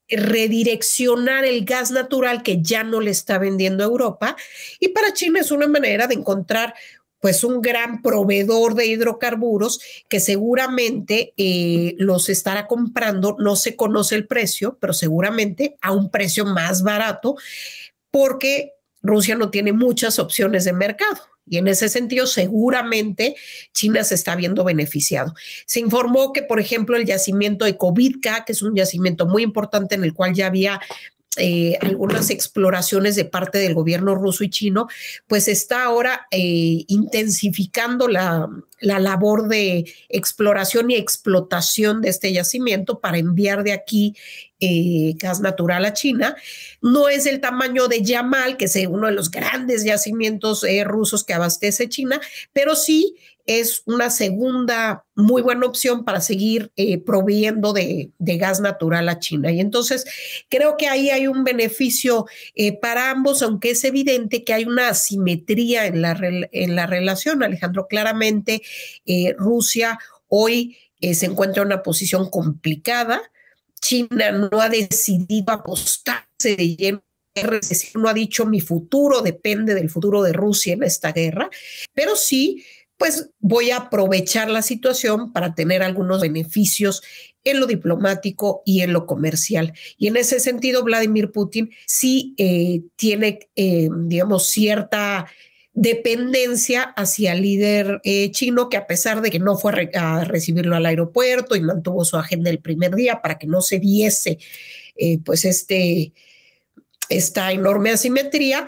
redireccionar 0.10 1.46
el 1.46 1.64
gas 1.66 1.92
natural 1.92 2.44
que 2.44 2.62
ya 2.62 2.84
no 2.84 3.00
le 3.00 3.12
está 3.12 3.38
vendiendo 3.38 3.84
Europa 3.84 4.36
y 4.80 4.90
para 4.90 5.14
China 5.14 5.40
es 5.40 5.52
una 5.52 5.68
manera 5.68 6.08
de 6.08 6.16
encontrar 6.16 6.76
pues 7.24 7.46
un 7.46 7.62
gran 7.62 8.02
proveedor 8.02 8.76
de 8.76 8.86
hidrocarburos 8.86 9.80
que 10.10 10.20
seguramente 10.20 11.34
eh, 11.38 11.96
los 11.98 12.28
estará 12.28 12.68
comprando, 12.68 13.38
no 13.40 13.56
se 13.56 13.78
conoce 13.78 14.16
el 14.16 14.28
precio, 14.28 14.78
pero 14.82 14.92
seguramente 14.92 15.78
a 15.80 15.94
un 15.94 16.12
precio 16.12 16.44
más 16.44 16.84
barato, 16.84 17.38
porque 18.12 18.74
Rusia 19.02 19.38
no 19.38 19.52
tiene 19.52 19.72
muchas 19.72 20.20
opciones 20.20 20.66
de 20.66 20.74
mercado. 20.74 21.22
Y 21.46 21.60
en 21.60 21.70
ese 21.70 21.88
sentido, 21.88 22.28
seguramente 22.28 23.38
China 23.72 24.04
se 24.04 24.16
está 24.16 24.36
viendo 24.36 24.66
beneficiado. 24.66 25.34
Se 25.66 25.80
informó 25.80 26.34
que, 26.34 26.44
por 26.44 26.60
ejemplo, 26.60 26.98
el 26.98 27.06
yacimiento 27.06 27.64
de 27.64 27.78
Kovitka, 27.78 28.44
que 28.44 28.52
es 28.52 28.62
un 28.62 28.76
yacimiento 28.76 29.26
muy 29.28 29.44
importante 29.44 29.96
en 29.96 30.04
el 30.04 30.14
cual 30.14 30.34
ya 30.34 30.48
había 30.48 30.82
eh, 31.38 31.78
algunas 31.82 32.30
exploraciones 32.30 33.16
de 33.16 33.26
parte 33.26 33.58
del 33.58 33.74
gobierno 33.74 34.14
ruso 34.14 34.44
y 34.44 34.50
chino, 34.50 34.88
pues 35.28 35.48
está 35.48 35.84
ahora 35.84 36.28
eh, 36.30 36.86
intensificando 36.88 38.08
la, 38.08 38.50
labor 38.80 39.48
de 39.48 39.86
exploración 40.10 40.92
y 40.92 40.96
explotación 40.96 42.02
de 42.02 42.10
este 42.10 42.34
yacimiento 42.34 43.00
para 43.00 43.18
enviar 43.18 43.64
de 43.64 43.72
aquí 43.72 44.16
eh, 44.60 45.14
gas 45.16 45.40
natural 45.40 45.86
a 45.86 45.94
China. 45.94 46.36
No 46.82 47.10
es 47.10 47.26
el 47.26 47.40
tamaño 47.40 47.88
de 47.88 48.02
Yamal, 48.02 48.58
que 48.58 48.66
es 48.66 48.76
uno 48.88 49.08
de 49.08 49.14
los 49.14 49.32
grandes 49.32 49.86
yacimientos 49.86 50.66
rusos 50.84 51.24
que 51.24 51.34
abastece 51.34 51.90
China, 51.90 52.20
pero 52.52 52.76
sí 52.76 53.16
es 53.46 53.84
una 53.86 54.10
segunda 54.10 55.06
muy 55.16 55.42
buena 55.42 55.66
opción 55.66 56.06
para 56.06 56.22
seguir 56.22 56.72
eh, 56.76 57.04
de, 57.04 58.38
gas 58.38 58.62
natural 58.62 59.10
a 59.10 59.20
China. 59.20 59.52
Y 59.52 59.60
entonces 59.60 60.06
creo 60.50 60.78
que 60.78 60.88
ahí 60.88 61.10
hay 61.10 61.28
un 61.28 61.44
beneficio 61.44 62.26
eh, 62.56 62.78
para 62.80 63.12
ambos, 63.12 63.42
aunque 63.42 63.72
es 63.72 63.84
evidente 63.84 64.44
que 64.44 64.54
hay 64.54 64.66
una 64.66 64.90
asimetría 64.90 65.86
en 65.86 66.02
la, 66.02 66.18
en 66.22 66.76
la 66.76 66.88
relación. 66.88 67.44
Alejandro, 67.44 67.88
claramente 67.88 68.62
eh, 69.06 69.36
Rusia 69.38 70.00
hoy 70.28 70.78
se 71.02 71.26
encuentra 71.26 71.62
en 71.62 71.68
una 71.68 71.84
posición 71.84 72.30
complicada. 72.30 73.22
China 73.82 74.32
no 74.32 74.62
ha 74.62 74.70
decidido 74.70 75.52
apostarse 75.52 76.56
de 76.56 76.76
lleno 76.78 77.04
no 77.96 78.08
ha 78.08 78.14
dicho 78.14 78.46
mi 78.46 78.62
futuro 78.62 79.22
depende 79.22 79.74
del 79.74 79.90
futuro 79.90 80.22
de 80.22 80.34
Rusia 80.34 80.74
en 80.74 80.84
esta 80.84 81.12
guerra, 81.12 81.50
pero 81.94 82.16
sí 82.16 82.64
pues 82.98 83.32
voy 83.40 83.72
a 83.72 83.78
aprovechar 83.78 84.50
la 84.50 84.62
situación 84.62 85.34
para 85.34 85.56
tener 85.56 85.84
algunos 85.84 86.22
beneficios 86.22 87.02
en 87.44 87.60
lo 87.60 87.68
diplomático 87.68 88.62
y 88.66 88.82
en 88.82 88.94
lo 88.94 89.06
comercial. 89.06 89.74
Y 89.98 90.08
en 90.08 90.18
ese 90.18 90.40
sentido, 90.40 90.84
Vladimir 90.84 91.32
Putin 91.32 91.72
sí 91.86 92.34
eh, 92.38 92.82
tiene, 92.96 93.40
eh, 93.56 93.90
digamos, 94.06 94.48
cierta 94.48 95.28
dependencia 95.74 96.84
hacia 96.84 97.34
el 97.34 97.42
líder 97.42 98.00
eh, 98.04 98.30
chino, 98.32 98.70
que 98.70 98.78
a 98.78 98.88
pesar 98.88 99.22
de 99.22 99.32
que 99.32 99.40
no 99.40 99.58
fue 99.58 99.90
a 99.96 100.24
recibirlo 100.24 100.76
al 100.76 100.86
aeropuerto 100.86 101.56
y 101.56 101.62
mantuvo 101.62 102.06
su 102.06 102.16
agenda 102.16 102.52
el 102.52 102.60
primer 102.60 102.94
día 102.96 103.22
para 103.22 103.40
que 103.40 103.48
no 103.48 103.62
se 103.62 103.80
viese 103.80 104.38
pues 105.26 105.44
este, 105.44 106.14
esta 107.10 107.52
enorme 107.52 107.90
asimetría, 107.90 108.68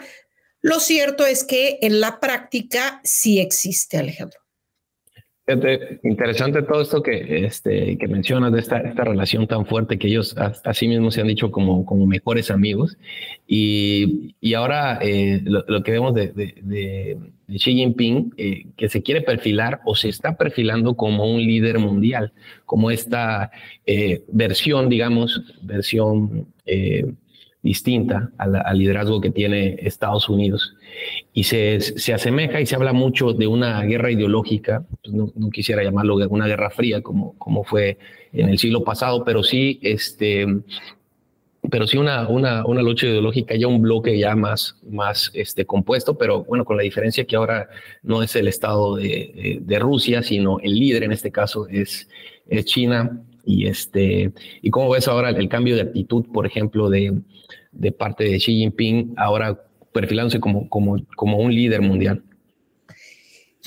lo 0.66 0.80
cierto 0.80 1.24
es 1.24 1.44
que 1.44 1.78
en 1.80 2.00
la 2.00 2.18
práctica 2.18 3.00
sí 3.04 3.38
existe, 3.38 3.98
Alejandro. 3.98 4.40
Interesante 6.02 6.60
todo 6.62 6.82
esto 6.82 7.04
que, 7.04 7.46
este, 7.46 7.96
que 7.98 8.08
mencionas 8.08 8.52
de 8.52 8.58
esta, 8.58 8.78
esta 8.78 9.04
relación 9.04 9.46
tan 9.46 9.64
fuerte 9.64 9.96
que 9.96 10.08
ellos 10.08 10.34
así 10.64 10.88
mismos 10.88 11.14
se 11.14 11.20
han 11.20 11.28
dicho 11.28 11.52
como, 11.52 11.86
como 11.86 12.04
mejores 12.04 12.50
amigos. 12.50 12.98
Y, 13.46 14.34
y 14.40 14.54
ahora 14.54 14.98
eh, 15.00 15.40
lo, 15.44 15.84
que 15.84 15.92
vemos 15.92 16.14
de, 16.14 16.32
de, 16.32 17.16
Xi 17.46 17.74
Jinping, 17.74 18.34
eh, 18.36 18.66
que 18.76 18.88
se 18.88 19.04
quiere 19.04 19.20
perfilar 19.20 19.82
o 19.84 19.94
se 19.94 20.08
está 20.08 20.36
perfilando 20.36 20.96
como 20.96 21.32
un 21.32 21.40
líder 21.40 21.78
mundial, 21.78 22.32
como 22.64 22.90
esta 22.90 23.52
eh, 23.86 24.24
versión, 24.26 24.88
digamos, 24.88 25.44
versión 25.62 26.48
distinta 27.62 28.30
al, 28.38 28.78
liderazgo 28.78 29.20
que 29.20 29.30
tiene 29.30 29.76
Estados 29.80 30.28
Unidos. 30.28 30.74
Y 31.32 31.44
se, 31.44 31.80
se, 31.80 32.14
asemeja 32.14 32.60
y 32.60 32.66
se 32.66 32.76
habla 32.76 32.92
mucho 32.92 33.32
de 33.32 33.46
una 33.46 33.82
guerra 33.82 34.10
ideológica, 34.10 34.84
pues 35.02 35.14
no, 35.14 35.50
quisiera 35.50 35.82
llamarlo 35.82 36.16
una 36.28 36.46
guerra 36.46 36.70
fría 36.70 37.02
como, 37.02 37.36
como 37.38 37.64
fue 37.64 37.98
en 38.32 38.48
el 38.48 38.58
siglo 38.58 38.84
pasado, 38.84 39.24
pero 39.24 39.42
sí, 39.42 39.78
este, 39.82 40.46
pero 41.70 41.86
sí 41.86 41.96
una, 41.96 42.28
una, 42.28 42.64
una 42.66 42.82
lucha 42.82 43.06
ideológica, 43.06 43.54
ya 43.56 43.66
un 43.66 43.82
bloque 43.82 44.18
ya 44.18 44.34
más, 44.36 44.76
más 44.88 45.30
este, 45.34 45.64
compuesto, 45.66 46.16
pero 46.16 46.44
bueno, 46.44 46.64
con 46.64 46.76
la 46.76 46.82
diferencia 46.82 47.24
que 47.24 47.36
ahora 47.36 47.68
no 48.02 48.22
es 48.22 48.36
el 48.36 48.48
Estado 48.48 48.96
de, 48.96 49.58
de, 49.60 49.78
Rusia, 49.78 50.22
sino 50.22 50.60
el 50.60 50.74
líder 50.78 51.04
en 51.04 51.12
este 51.12 51.30
caso 51.30 51.66
es, 51.68 52.08
es 52.48 52.64
China. 52.64 53.22
Y, 53.46 53.68
este, 53.68 54.32
y 54.60 54.70
cómo 54.70 54.90
ves 54.90 55.08
ahora 55.08 55.30
el 55.30 55.48
cambio 55.48 55.76
de 55.76 55.82
actitud, 55.82 56.26
por 56.32 56.46
ejemplo, 56.46 56.90
de, 56.90 57.22
de 57.72 57.92
parte 57.92 58.24
de 58.24 58.38
Xi 58.38 58.58
Jinping, 58.58 59.14
ahora 59.16 59.62
perfilándose 59.92 60.40
como, 60.40 60.68
como, 60.68 60.96
como 61.16 61.38
un 61.38 61.54
líder 61.54 61.80
mundial? 61.80 62.22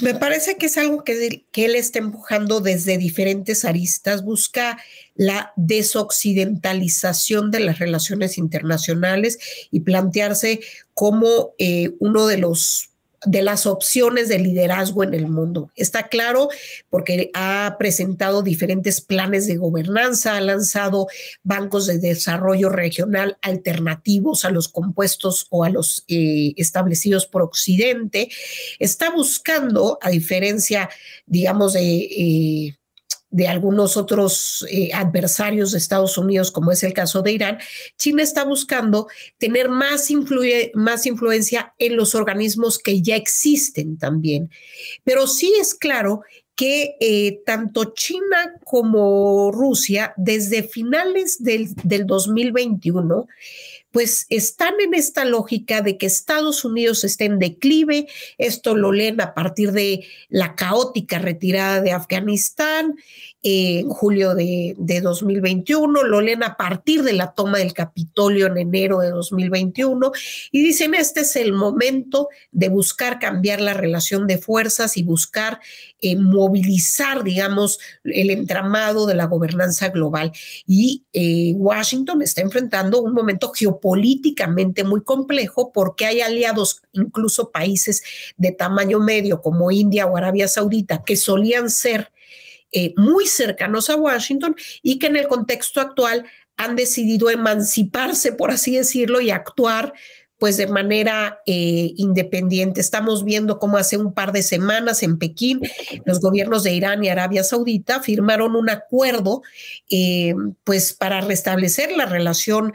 Me 0.02 0.14
parece 0.14 0.58
que 0.58 0.68
es 0.68 0.78
algo 0.78 1.04
que, 1.04 1.44
que, 1.52 1.66
él 1.66 1.76
está 1.76 2.00
empujando 2.00 2.62
desde 2.62 2.98
diferentes 2.98 3.66
aristas, 3.66 4.24
busca 4.24 4.80
la 5.16 5.52
desoccidentalización 5.58 7.52
de 7.52 7.60
las 7.60 7.80
relaciones 7.80 8.38
internacionales 8.38 9.40
y 9.72 9.82
plantearse 9.82 10.62
como 10.94 11.54
eh, 11.58 11.92
uno 12.00 12.28
de 12.28 12.38
los 12.38 12.89
de 13.26 13.42
las 13.42 13.66
opciones 13.66 14.30
de 14.30 14.40
liderazgo 14.40 15.04
en 15.04 15.14
el 15.14 15.28
mundo. 15.28 15.72
Está 15.76 16.08
claro 16.08 16.50
porque 16.90 17.32
ha 17.34 17.76
presentado 17.78 18.42
diferentes 18.42 19.02
planes 19.02 19.48
de 19.48 19.58
gobernanza, 19.58 20.38
ha 20.38 20.42
lanzado 20.42 21.08
bancos 21.44 21.88
de 21.88 22.00
desarrollo 22.00 22.70
regional 22.70 23.38
alternativos 23.42 24.46
a 24.46 24.52
los 24.52 24.68
compuestos 24.68 25.48
o 25.50 25.64
a 25.64 25.70
los 25.70 26.04
eh, 26.08 26.54
establecidos 26.58 27.28
por 27.28 27.42
Occidente. 27.42 28.30
Está 28.80 29.12
buscando, 29.12 30.00
a 30.02 30.10
diferencia, 30.10 30.90
digamos, 31.26 31.74
de... 31.74 31.82
Eh, 31.82 32.79
de 33.32 33.48
algunos 33.48 33.98
otros 33.98 34.66
eh, 34.70 34.92
adversarios 34.94 35.72
de 35.72 35.78
Estados 35.78 36.18
Unidos, 36.18 36.52
como 36.52 36.72
es 36.72 36.84
el 36.84 36.94
caso 36.94 37.22
de 37.22 37.32
Irán, 37.32 37.60
China 37.98 38.24
está 38.24 38.44
buscando 38.44 39.08
tener 39.38 39.70
más, 39.70 40.10
más 40.74 41.06
influencia 41.06 41.74
en 41.78 41.96
los 41.96 42.16
organismos 42.16 42.80
que 42.80 43.02
ya 43.02 43.16
existen 43.16 43.98
también. 43.98 44.50
Pero 45.04 45.28
sí 45.28 45.54
es 45.60 45.76
claro 45.76 46.22
que 46.56 46.98
eh, 47.00 47.42
tanto 47.46 47.94
China 47.94 48.56
como 48.66 49.50
Rusia, 49.50 50.14
desde 50.18 50.64
finales 50.64 51.42
del, 51.42 51.74
del 51.84 52.06
2021, 52.06 53.28
pues 53.92 54.26
están 54.30 54.76
en 54.80 54.94
esta 54.94 55.26
lógica 55.26 55.82
de 55.82 55.98
que 55.98 56.06
Estados 56.06 56.64
Unidos 56.64 57.04
está 57.04 57.26
en 57.26 57.40
declive. 57.40 58.08
Esto 58.38 58.76
lo 58.76 58.92
leen 58.92 59.20
a 59.22 59.34
partir 59.34 59.72
de 59.72 60.06
la 60.30 60.56
caótica 60.56 61.20
retirada 61.20 61.82
de 61.82 61.92
Afganistán 61.92 62.96
en 63.42 63.88
julio 63.88 64.36
de, 64.36 64.76
2021, 64.78 66.04
lo 66.04 66.22
leen 66.22 66.44
a 66.44 66.58
partir 66.58 67.04
de 67.04 67.14
la 67.14 67.34
toma 67.34 67.60
del 67.60 67.74
Capitolio 67.74 68.48
en 68.48 68.58
enero 68.58 69.00
de 69.00 69.12
2021 69.12 70.12
y 70.52 70.62
dicen, 70.62 70.94
este 70.94 71.22
es 71.22 71.36
el 71.38 71.54
momento 71.54 72.28
de 72.52 72.68
buscar 72.68 73.18
cambiar 73.18 73.62
la 73.62 73.74
relación 73.74 74.28
de 74.28 74.40
fuerzas 74.40 74.98
y 74.98 75.04
buscar 75.04 75.60
eh, 76.02 76.18
movilizar, 76.18 77.24
digamos, 77.24 77.80
el 78.04 78.30
entramado 78.30 79.06
de 79.06 79.16
la 79.16 79.26
gobernanza 79.26 79.90
global. 79.90 80.34
Y 80.68 81.06
eh, 81.14 81.54
Washington 81.56 82.22
está 82.22 82.42
enfrentando 82.42 83.02
un 83.02 83.14
momento 83.14 83.52
geopolíticamente 83.54 84.84
muy 84.84 85.02
complejo 85.02 85.72
porque 85.72 86.06
hay 86.06 86.20
aliados, 86.22 86.82
incluso 86.92 87.52
países 87.52 88.04
de 88.36 88.52
tamaño 88.52 89.00
medio 89.00 89.42
como 89.42 89.72
India 89.72 90.08
o 90.08 90.18
Arabia 90.18 90.50
Saudita, 90.50 91.04
que 91.06 91.16
solían 91.16 91.70
ser 91.70 92.12
eh, 92.72 92.94
muy 92.98 93.26
cercanos 93.26 93.90
a 93.90 93.96
Washington 93.96 94.56
y 94.84 95.00
que 95.00 95.08
en 95.08 95.16
el 95.16 95.28
contexto 95.28 95.82
actual 95.82 96.26
han 96.56 96.76
decidido 96.76 97.30
emanciparse, 97.30 98.34
por 98.34 98.52
así 98.52 98.76
decirlo, 98.76 99.22
y 99.22 99.32
actuar 99.32 99.94
pues 100.38 100.56
de 100.56 100.68
manera 100.68 101.42
eh, 101.46 101.92
independiente. 101.98 102.80
Estamos 102.80 103.26
viendo 103.26 103.60
cómo 103.60 103.78
hace 103.78 103.98
un 103.98 104.14
par 104.14 104.32
de 104.32 104.42
semanas 104.42 105.04
en 105.04 105.18
Pekín 105.18 105.60
los 106.06 106.22
gobiernos 106.22 106.64
de 106.64 106.72
Irán 106.72 107.04
y 107.04 107.10
Arabia 107.10 107.44
Saudita 107.44 108.02
firmaron 108.02 108.56
un 108.56 108.70
acuerdo 108.70 109.42
eh, 109.90 110.34
pues 110.64 110.94
para 110.94 111.20
restablecer 111.22 111.92
la 111.92 112.06
relación 112.06 112.74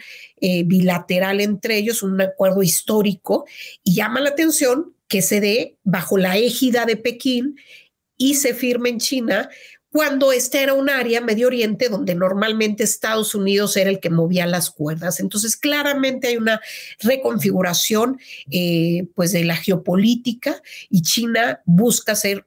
bilateral 0.67 1.41
entre 1.41 1.79
ellos, 1.79 2.03
un 2.03 2.21
acuerdo 2.21 2.63
histórico 2.63 3.47
y 3.83 3.95
llama 3.95 4.21
la 4.21 4.29
atención 4.29 4.95
que 5.09 5.23
se 5.23 5.41
dé 5.41 5.79
bajo 5.85 6.19
la 6.19 6.37
égida 6.37 6.85
de 6.85 6.97
Pekín 6.97 7.57
y 8.17 8.35
se 8.35 8.55
firme 8.55 8.91
en 8.91 8.99
China 8.99 9.49
cuando 9.95 10.33
este 10.33 10.61
era 10.61 10.75
un 10.75 10.91
área, 10.91 11.21
Medio 11.21 11.47
Oriente, 11.47 11.89
donde 11.89 12.17
normalmente 12.17 12.83
Estados 12.83 13.33
Unidos 13.37 13.77
era 13.77 13.91
el 13.91 14.01
que 14.01 14.11
movía 14.11 14.45
las 14.45 14.73
cuerdas. 14.73 15.21
Entonces, 15.21 15.57
claramente 15.57 16.27
hay 16.27 16.37
una 16.37 16.61
reconfiguración 16.99 18.19
eh, 18.51 19.07
pues 19.15 19.31
de 19.31 19.45
la 19.45 19.55
geopolítica 19.55 20.61
y 20.91 21.03
China 21.03 21.63
busca 21.65 22.17
ser 22.17 22.45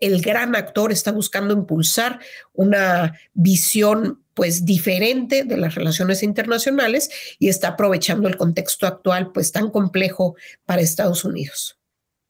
el 0.00 0.20
gran 0.20 0.54
actor, 0.54 0.92
está 0.92 1.12
buscando 1.12 1.54
impulsar 1.54 2.20
una 2.52 3.18
visión 3.32 4.22
pues 4.34 4.66
diferente 4.66 5.44
de 5.44 5.56
las 5.56 5.74
relaciones 5.76 6.22
internacionales 6.22 7.08
y 7.38 7.48
está 7.48 7.68
aprovechando 7.68 8.28
el 8.28 8.36
contexto 8.36 8.86
actual 8.86 9.32
pues 9.32 9.50
tan 9.50 9.70
complejo 9.70 10.36
para 10.66 10.82
Estados 10.82 11.24
Unidos. 11.24 11.78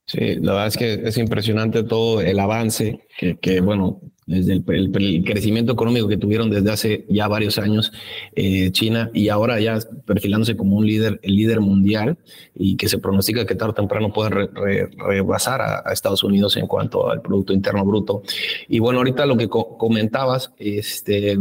Sí, 0.06 0.37
la 0.37 0.52
verdad 0.52 0.66
es 0.66 0.76
que 0.76 0.92
es 1.04 1.16
impresionante 1.16 1.85
todo 1.85 2.21
el 2.21 2.38
avance 2.40 3.00
que, 3.18 3.38
que 3.38 3.61
bueno, 3.61 4.00
desde 4.26 4.52
el, 4.52 5.25
crecimiento 5.25 5.73
económico 5.73 6.06
que 6.06 6.16
tuvieron 6.16 6.49
desde 6.49 6.71
hace 6.71 7.04
ya 7.09 7.26
varios 7.26 7.59
años 7.59 7.92
eh, 8.35 8.71
China 8.71 9.11
y 9.12 9.28
ahora 9.28 9.59
ya 9.61 9.78
perfilándose 10.06 10.56
como 10.56 10.76
un 10.76 10.87
líder, 10.87 11.18
el 11.23 11.37
líder 11.37 11.61
mundial 11.61 12.18
y 12.54 12.76
que 12.76 12.88
se 12.88 12.99
pronostica 12.99 13.44
que 13.47 13.56
tarde 13.56 13.73
o 13.73 13.75
temprano 13.75 14.12
pueda 14.12 14.30
rebasar 14.30 15.61
a, 15.61 15.92
Estados 15.92 16.23
Unidos 16.23 16.56
en 16.56 16.66
cuanto 16.66 17.11
al 17.11 17.21
Producto 17.21 17.52
Interno 17.52 17.85
Bruto. 17.85 18.23
Y 18.68 18.78
bueno, 18.78 19.00
ahorita 19.00 19.26
lo 19.26 19.37
que 19.37 19.49
comentabas, 19.49 20.52
este, 20.56 21.38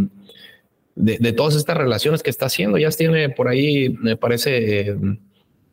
de, 0.95 1.33
todas 1.33 1.55
estas 1.55 1.77
relaciones 1.77 2.21
que 2.21 2.29
está 2.29 2.47
haciendo, 2.47 2.77
ya 2.77 2.89
tiene 2.89 3.29
por 3.29 3.47
ahí, 3.47 3.89
me 3.89 4.17
parece... 4.17 4.89
Eh, 4.89 4.97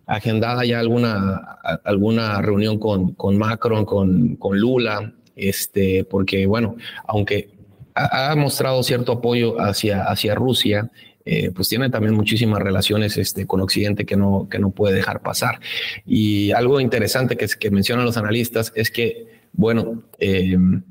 agendada 0.08 0.64
ya 0.64 0.80
alguna, 0.80 1.58
alguna 1.84 2.40
reunión 2.40 2.78
con, 2.78 3.12
con 3.12 3.36
Macron, 3.36 3.84
con, 3.84 4.36
con 4.36 4.58
Lula, 4.58 5.12
este, 5.36 6.04
porque 6.04 6.46
bueno, 6.46 6.76
aunque 7.06 7.50
ha, 7.94 8.34
mostrado 8.34 8.82
cierto 8.82 9.12
apoyo 9.12 9.60
hacia, 9.60 10.04
hacia 10.04 10.34
Rusia, 10.34 10.90
eh, 11.26 11.50
pues 11.54 11.68
tiene 11.68 11.90
también 11.90 12.14
muchísimas 12.14 12.62
relaciones 12.62 13.18
este, 13.18 13.46
con 13.46 13.60
Occidente 13.60 14.06
que 14.06 14.16
no, 14.16 14.48
que 14.50 14.58
no 14.58 14.70
puede 14.70 14.94
dejar 14.94 15.20
pasar. 15.20 15.60
Y 16.06 16.52
algo 16.52 16.80
interesante 16.80 17.36
que, 17.36 17.70
mencionan 17.70 18.06
los 18.06 18.16
analistas 18.16 18.72
es 18.74 18.90
que, 18.90 19.26
bueno, 19.52 20.04
em, 20.18 20.82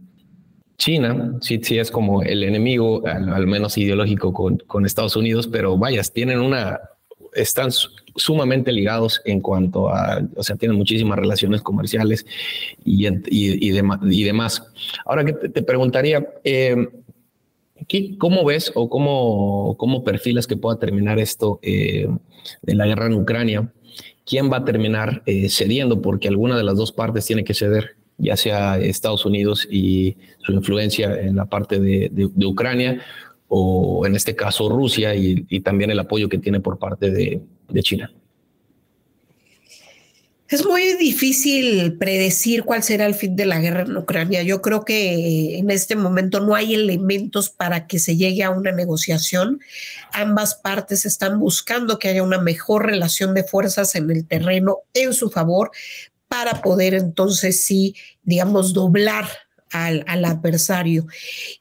China 0.77 1.33
sí, 1.41 1.59
sí 1.63 1.79
es 1.79 1.89
como 1.89 2.21
el 2.21 2.43
enemigo, 2.43 3.01
al, 3.07 3.47
menos 3.47 3.79
ideológico 3.79 4.31
con, 4.31 4.57
con, 4.57 4.85
Estados 4.85 5.15
Unidos, 5.15 5.47
pero 5.47 5.75
vayas, 5.75 6.13
tienen 6.13 6.39
una 6.39 6.79
están 7.37 7.69
sumamente 8.15 8.71
ligados 8.71 9.21
en 9.25 9.39
cuanto 9.39 9.89
a, 9.89 10.21
o 10.35 10.43
sea, 10.43 10.55
tienen 10.55 10.77
muchísimas 10.77 11.17
relaciones 11.17 11.61
comerciales 11.61 12.25
y, 12.83 13.07
y, 13.07 14.21
demás. 14.23 14.63
Ahora 15.05 15.23
que 15.23 15.33
te, 15.33 15.61
preguntaría, 15.61 16.27
eh, 16.43 16.75
¿cómo 18.17 18.43
ves 18.43 18.71
o 18.75 18.89
cómo, 18.89 19.75
cómo 19.77 20.03
perfilas 20.03 20.47
que 20.47 20.57
pueda 20.57 20.79
terminar 20.79 21.19
esto 21.19 21.59
eh, 21.61 22.07
de 22.61 22.75
la 22.75 22.87
guerra 22.87 23.05
en 23.05 23.13
Ucrania? 23.13 23.71
¿Quién 24.25 24.51
va 24.51 24.57
a 24.57 24.65
terminar 24.65 25.23
eh, 25.25 25.49
cediendo? 25.49 26.01
Porque 26.01 26.27
alguna 26.27 26.57
de 26.57 26.63
las 26.63 26.75
dos 26.75 26.91
partes 26.91 27.25
tiene 27.25 27.43
que 27.43 27.53
ceder 27.53 27.97
ya 28.17 28.35
sea 28.35 28.79
Estados 28.79 29.25
Unidos 29.25 29.67
y 29.69 30.17
su 30.39 30.51
influencia 30.51 31.19
en 31.19 31.35
la 31.35 31.45
parte 31.45 31.79
de, 31.79 32.29
Ucrania, 32.45 33.01
o 33.47 34.05
en 34.05 34.15
este 34.15 34.35
caso 34.35 34.69
Rusia 34.69 35.15
y, 35.15 35.59
también 35.61 35.91
el 35.91 35.99
apoyo 35.99 36.29
que 36.29 36.37
tiene 36.37 36.59
por 36.59 36.77
parte 36.77 37.11
de, 37.11 37.41
China. 37.81 38.11
Es 40.49 40.65
muy 40.65 40.93
difícil 40.93 41.97
predecir 41.97 42.63
cuál 42.63 42.81
será 42.81 43.05
el 43.05 43.15
fin 43.15 43.35
de 43.35 43.45
la 43.45 43.59
guerra 43.59 43.81
en 43.81 43.97
Ucrania. 43.97 44.43
Yo 44.43 44.61
creo 44.61 44.85
que 44.85 45.57
en 45.57 45.69
este 45.69 45.97
momento 45.97 46.39
no 46.39 46.55
hay 46.55 46.73
elementos 46.73 47.49
para 47.49 47.85
que 47.85 47.99
se 47.99 48.15
llegue 48.15 48.43
a 48.43 48.49
una 48.49 48.71
negociación. 48.71 49.59
Ambas 50.13 50.55
partes 50.55 51.05
están 51.05 51.37
buscando 51.39 51.99
que 51.99 52.07
haya 52.07 52.23
una 52.23 52.39
mejor 52.39 52.85
relación 52.85 53.33
de 53.33 53.43
fuerzas 53.43 53.95
en 53.95 54.09
el 54.09 54.25
terreno 54.25 54.77
en 54.93 55.13
su 55.13 55.29
favor 55.29 55.71
para 56.29 56.61
poder 56.61 56.93
entonces 56.93 57.63
sí, 57.65 57.95
digamos, 58.23 58.71
doblar 58.71 59.27
al, 59.71 60.25
adversario. 60.25 61.07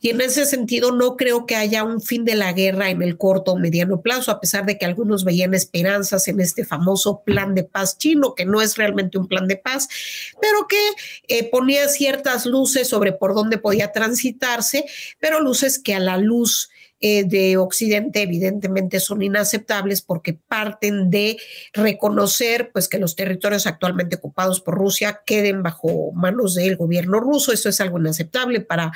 Y 0.01 0.11
en 0.11 0.21
ese 0.21 0.47
sentido, 0.47 0.93
no 0.93 1.17
creo 1.17 1.47
que 1.47 1.57
haya 1.57 1.85
un 1.85 2.01
fin 2.01 2.25
de 2.25 2.35
la 2.35 2.53
guerra 2.53 2.91
en 2.91 3.03
el 3.03 3.17
corto 3.17 3.53
o 3.53 3.59
mediano 3.59 4.01
plazo, 4.01 4.31
a 4.31 4.41
pesar 4.41 4.67
de 4.67 4.79
que 4.79 4.87
algunos 4.87 5.25
veían 5.25 5.55
esperanzas 5.55 6.29
en 6.29 6.41
este 6.41 6.65
famoso 6.65 7.23
plan 7.25 7.55
de 7.55 7.65
paz 7.65 7.99
chino, 7.99 8.35
que 8.35 8.45
no 8.45 8.61
es 8.61 8.77
realmente 8.77 9.19
un 9.19 9.29
plan 9.29 9.49
de 9.49 9.57
paz, 9.57 9.89
pero 10.41 10.67
que 10.69 10.81
eh, 11.29 11.49
ponía 11.51 11.89
ciertas 11.89 12.47
luces 12.47 12.89
sobre 12.89 13.13
por 13.13 13.35
dónde 13.35 13.59
podía 13.59 13.93
transitarse, 13.93 14.85
pero 15.21 15.41
luces 15.41 15.79
que 15.79 15.95
a 15.95 16.01
la 16.01 16.19
luz 16.19 16.71
eh, 17.00 17.25
de 17.25 17.57
Occidente 17.59 18.23
evidentemente 18.23 19.00
son 19.00 19.23
inaceptables 19.23 20.00
porque 20.00 20.33
parten 20.33 21.11
de 21.11 21.37
reconocer 21.75 22.71
pues 22.73 22.88
que 22.88 22.99
los 22.99 23.17
territorios 23.17 23.67
actualmente 23.67 24.17
ocupados 24.17 24.61
por 24.61 24.76
Rusia 24.76 25.21
queden 25.26 25.62
bajo 25.62 26.12
manos 26.12 26.55
del 26.55 26.76
gobierno 26.76 27.21
ruso. 27.21 27.53
Esto 27.53 27.69
es 27.69 27.81
algo 27.81 27.99
inaceptable 27.99 28.61
para, 28.62 28.93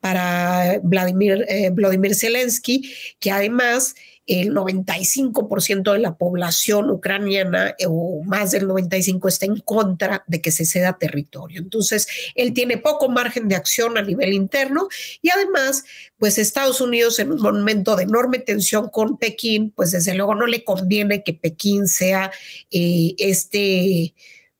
para 0.00 0.80
Vladimir, 0.82 1.44
eh, 1.48 1.70
Vladimir 1.70 2.14
Zelensky, 2.14 2.90
que 3.20 3.30
además 3.30 3.94
el 4.26 4.54
95% 4.54 5.92
de 5.92 5.98
la 5.98 6.16
población 6.16 6.90
ucraniana 6.90 7.74
eh, 7.78 7.86
o 7.88 8.22
más 8.24 8.52
del 8.52 8.66
95% 8.66 9.28
está 9.28 9.46
en 9.46 9.58
contra 9.60 10.24
de 10.26 10.40
que 10.40 10.50
se 10.50 10.64
ceda 10.64 10.98
territorio. 10.98 11.60
Entonces, 11.60 12.06
él 12.34 12.52
tiene 12.54 12.78
poco 12.78 13.08
margen 13.08 13.48
de 13.48 13.56
acción 13.56 13.98
a 13.98 14.02
nivel 14.02 14.32
interno 14.32 14.88
y 15.20 15.30
además, 15.30 15.84
pues 16.18 16.38
Estados 16.38 16.80
Unidos 16.80 17.18
en 17.18 17.32
un 17.32 17.40
momento 17.40 17.96
de 17.96 18.04
enorme 18.04 18.38
tensión 18.38 18.88
con 18.88 19.18
Pekín, 19.18 19.70
pues 19.70 19.92
desde 19.92 20.14
luego 20.14 20.34
no 20.34 20.46
le 20.46 20.64
conviene 20.64 21.22
que 21.22 21.34
Pekín 21.34 21.88
sea 21.88 22.30
eh, 22.70 23.14
este 23.18 24.14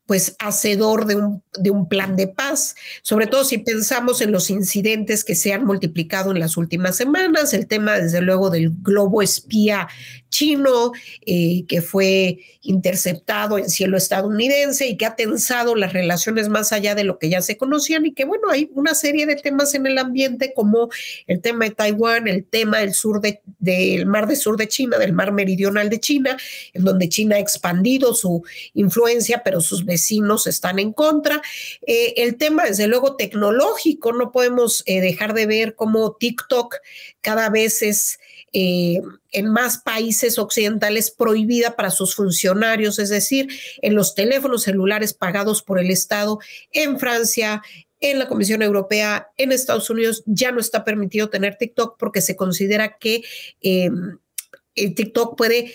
pues 0.07 0.37
hacedor 0.39 1.07
de 1.07 1.17
un, 1.17 1.43
de 1.59 1.71
un 1.71 1.89
plan 1.89 2.17
de 2.17 2.29
paz, 2.29 2.75
sobre 3.03 3.27
todo 3.27 3.45
si 3.45 3.59
pensamos 3.59 4.21
en 4.21 4.33
los 4.33 4.51
incidentes 4.51 5.25
que 5.25 5.35
se 5.35 5.53
han 5.53 5.65
multiplicado 5.65 6.31
en 6.31 6.41
las 6.41 6.57
últimas 6.57 6.97
semanas, 6.97 7.55
el 7.55 7.67
tema 7.67 7.99
desde 7.99 8.21
luego 8.21 8.51
del 8.51 8.71
globo 8.71 9.23
espía 9.23 9.89
chino 10.35 10.93
eh, 11.25 11.65
que 11.69 11.81
fue 11.81 12.41
interceptado 12.63 13.57
en 13.57 13.71
cielo 13.71 13.97
estadounidense 13.97 14.89
y 14.89 14.97
que 14.97 15.07
ha 15.07 15.15
tensado 15.15 15.77
las 15.77 15.93
relaciones 15.93 16.49
más 16.49 16.73
allá 16.73 16.97
de 16.97 17.05
lo 17.05 17.19
que 17.19 17.29
ya 17.29 17.41
se 17.41 17.57
conocían 17.57 18.05
y 18.05 18.13
que 18.13 18.25
bueno, 18.25 18.51
hay 18.51 18.69
una 18.75 18.95
serie 18.95 19.27
de 19.27 19.37
temas 19.37 19.75
en 19.75 19.87
el 19.87 19.97
ambiente 19.97 20.53
como 20.55 20.89
el 21.29 21.41
tema 21.41 21.67
de 21.67 21.71
Taiwán, 21.71 22.27
el 22.27 22.45
tema 22.45 22.79
del 22.79 22.95
sur 22.95 23.21
de, 23.21 23.43
del 23.59 24.07
mar 24.07 24.27
del 24.27 24.37
sur 24.37 24.57
de 24.57 24.67
China, 24.67 24.99
del 24.99 25.13
mar 25.13 25.33
meridional 25.33 25.89
de 25.89 26.01
China, 26.01 26.37
en 26.73 26.85
donde 26.85 27.09
China 27.09 27.37
ha 27.37 27.41
expandido 27.41 28.13
su 28.13 28.43
influencia, 28.73 29.43
pero 29.45 29.61
sus 29.61 29.85
vecinos 29.95 30.49
están 30.49 30.81
en 30.81 30.93
contra. 30.93 31.41
Eh, 31.87 32.15
el 32.17 32.37
tema, 32.37 32.65
desde 32.65 32.89
luego, 32.89 33.15
tecnológico, 33.15 34.13
no 34.13 34.33
podemos 34.33 34.83
eh, 34.87 35.01
dejar 35.01 35.35
de 35.35 35.47
ver 35.47 35.77
cómo 35.77 36.17
TikTok 36.17 36.75
cada 37.21 37.49
vez 37.49 37.83
es 37.83 38.19
eh, 38.53 39.01
en 39.31 39.51
más 39.51 39.79
países 39.79 40.39
occidentales 40.39 41.13
prohibida 41.13 41.77
para 41.77 41.91
sus 41.91 42.17
funcionarios, 42.17 42.99
es 42.99 43.09
decir, 43.09 43.49
en 43.83 43.95
los 43.95 44.17
teléfonos 44.17 44.65
celulares 44.65 45.13
pagados 45.15 45.63
por 45.63 45.79
el 45.79 45.91
Estado, 45.91 46.41
en 46.73 46.99
Francia, 46.99 47.63
en 48.01 48.19
la 48.19 48.27
Comisión 48.27 48.61
Europea, 48.63 49.29
en 49.37 49.53
Estados 49.53 49.89
Unidos, 49.91 50.25
ya 50.27 50.51
no 50.51 50.59
está 50.59 50.85
permitido 50.85 51.31
tener 51.31 51.57
TikTok 51.57 51.97
porque 51.99 52.21
se 52.21 52.37
considera 52.37 52.99
que 52.99 53.23
el 53.63 54.95
TikTok 54.95 55.37
puede 55.37 55.73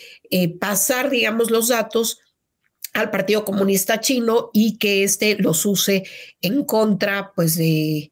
pasar, 0.59 1.09
digamos, 1.09 1.49
los 1.49 1.69
datos 1.69 2.19
al 2.93 3.11
Partido 3.11 3.45
Comunista 3.45 3.99
Chino 3.99 4.49
y 4.53 4.77
que 4.77 5.03
éste 5.03 5.35
los 5.39 5.65
use 5.65 6.03
en 6.41 6.63
contra, 6.63 7.31
pues, 7.35 7.55
de 7.55 8.11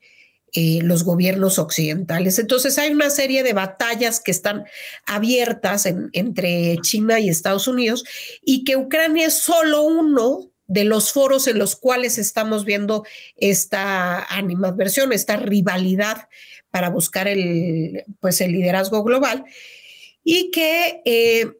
eh, 0.53 0.79
los 0.81 1.03
gobiernos 1.03 1.59
occidentales. 1.59 2.39
Entonces 2.39 2.77
hay 2.77 2.91
una 2.91 3.09
serie 3.09 3.43
de 3.43 3.53
batallas 3.53 4.19
que 4.19 4.31
están 4.31 4.65
abiertas 5.05 5.85
entre 5.85 6.77
China 6.81 7.19
y 7.19 7.29
Estados 7.29 7.67
Unidos 7.67 8.05
y 8.41 8.63
que 8.63 8.77
Ucrania 8.77 9.27
es 9.27 9.35
solo 9.35 9.83
uno 9.83 10.49
de 10.65 10.85
los 10.85 11.11
foros 11.11 11.47
en 11.47 11.59
los 11.59 11.75
cuales 11.75 12.17
estamos 12.17 12.65
viendo 12.65 13.03
esta 13.35 14.23
animadversión, 14.23 15.13
esta 15.13 15.37
rivalidad 15.37 16.27
para 16.71 16.89
buscar 16.89 17.27
el, 17.27 18.05
pues 18.19 18.41
el 18.41 18.53
liderazgo 18.53 19.03
global 19.03 19.45
y 20.23 20.49
que 20.51 21.01
eh, 21.05 21.51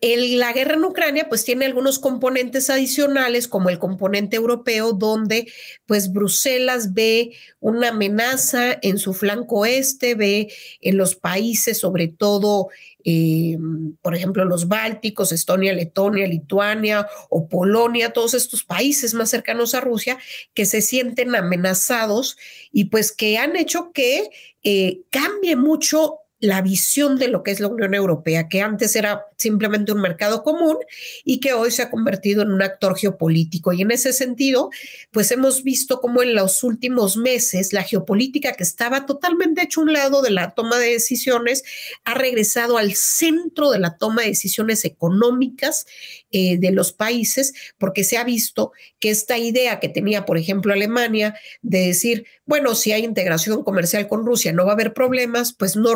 la 0.00 0.52
guerra 0.52 0.74
en 0.74 0.84
Ucrania 0.84 1.28
pues 1.28 1.44
tiene 1.44 1.64
algunos 1.64 1.98
componentes 1.98 2.70
adicionales 2.70 3.48
como 3.48 3.68
el 3.68 3.78
componente 3.78 4.36
europeo 4.36 4.92
donde 4.92 5.50
pues 5.86 6.12
Bruselas 6.12 6.94
ve 6.94 7.32
una 7.60 7.88
amenaza 7.88 8.78
en 8.82 8.98
su 8.98 9.14
flanco 9.14 9.66
este, 9.66 10.14
ve 10.14 10.52
en 10.80 10.96
los 10.96 11.14
países 11.14 11.78
sobre 11.78 12.08
todo 12.08 12.68
eh, 13.08 13.56
por 14.02 14.16
ejemplo, 14.16 14.44
los 14.44 14.66
Bálticos, 14.66 15.30
Estonia, 15.30 15.72
Letonia, 15.72 16.26
Lituania 16.26 17.06
o 17.28 17.48
Polonia, 17.48 18.12
todos 18.12 18.34
estos 18.34 18.64
países 18.64 19.14
más 19.14 19.30
cercanos 19.30 19.76
a 19.76 19.80
Rusia 19.80 20.18
que 20.54 20.66
se 20.66 20.82
sienten 20.82 21.36
amenazados 21.36 22.36
y 22.72 22.86
pues 22.86 23.12
que 23.12 23.38
han 23.38 23.54
hecho 23.54 23.92
que 23.92 24.28
eh, 24.64 25.02
cambie 25.10 25.54
mucho 25.54 26.18
la 26.38 26.60
visión 26.60 27.18
de 27.18 27.28
lo 27.28 27.42
que 27.42 27.50
es 27.50 27.60
la 27.60 27.68
Unión 27.68 27.94
Europea, 27.94 28.48
que 28.48 28.60
antes 28.60 28.94
era 28.94 29.24
simplemente 29.36 29.92
un 29.92 30.00
mercado 30.00 30.42
común 30.42 30.76
y 31.24 31.40
que 31.40 31.54
hoy 31.54 31.70
se 31.70 31.82
ha 31.82 31.90
convertido 31.90 32.42
en 32.42 32.52
un 32.52 32.62
actor 32.62 32.96
geopolítico. 32.96 33.72
Y 33.72 33.82
en 33.82 33.90
ese 33.90 34.12
sentido, 34.12 34.70
pues 35.10 35.30
hemos 35.30 35.62
visto 35.62 36.00
cómo 36.00 36.22
en 36.22 36.34
los 36.34 36.62
últimos 36.62 37.16
meses 37.16 37.72
la 37.72 37.82
geopolítica 37.82 38.52
que 38.52 38.64
estaba 38.64 39.06
totalmente 39.06 39.62
hecho 39.62 39.80
un 39.80 39.92
lado 39.92 40.20
de 40.20 40.30
la 40.30 40.54
toma 40.54 40.78
de 40.78 40.92
decisiones 40.92 41.64
ha 42.04 42.14
regresado 42.14 42.76
al 42.76 42.94
centro 42.94 43.70
de 43.70 43.78
la 43.78 43.96
toma 43.96 44.22
de 44.22 44.28
decisiones 44.28 44.84
económicas 44.84 45.86
eh, 46.30 46.58
de 46.58 46.70
los 46.70 46.92
países, 46.92 47.54
porque 47.78 48.04
se 48.04 48.18
ha 48.18 48.24
visto 48.24 48.72
que 48.98 49.10
esta 49.10 49.38
idea 49.38 49.80
que 49.80 49.88
tenía, 49.88 50.26
por 50.26 50.36
ejemplo, 50.36 50.72
Alemania 50.72 51.34
de 51.62 51.86
decir, 51.86 52.26
bueno, 52.44 52.74
si 52.74 52.92
hay 52.92 53.04
integración 53.04 53.64
comercial 53.64 54.06
con 54.06 54.26
Rusia 54.26 54.52
no 54.52 54.64
va 54.64 54.72
a 54.72 54.74
haber 54.74 54.92
problemas, 54.92 55.52
pues 55.52 55.76
no 55.76 55.94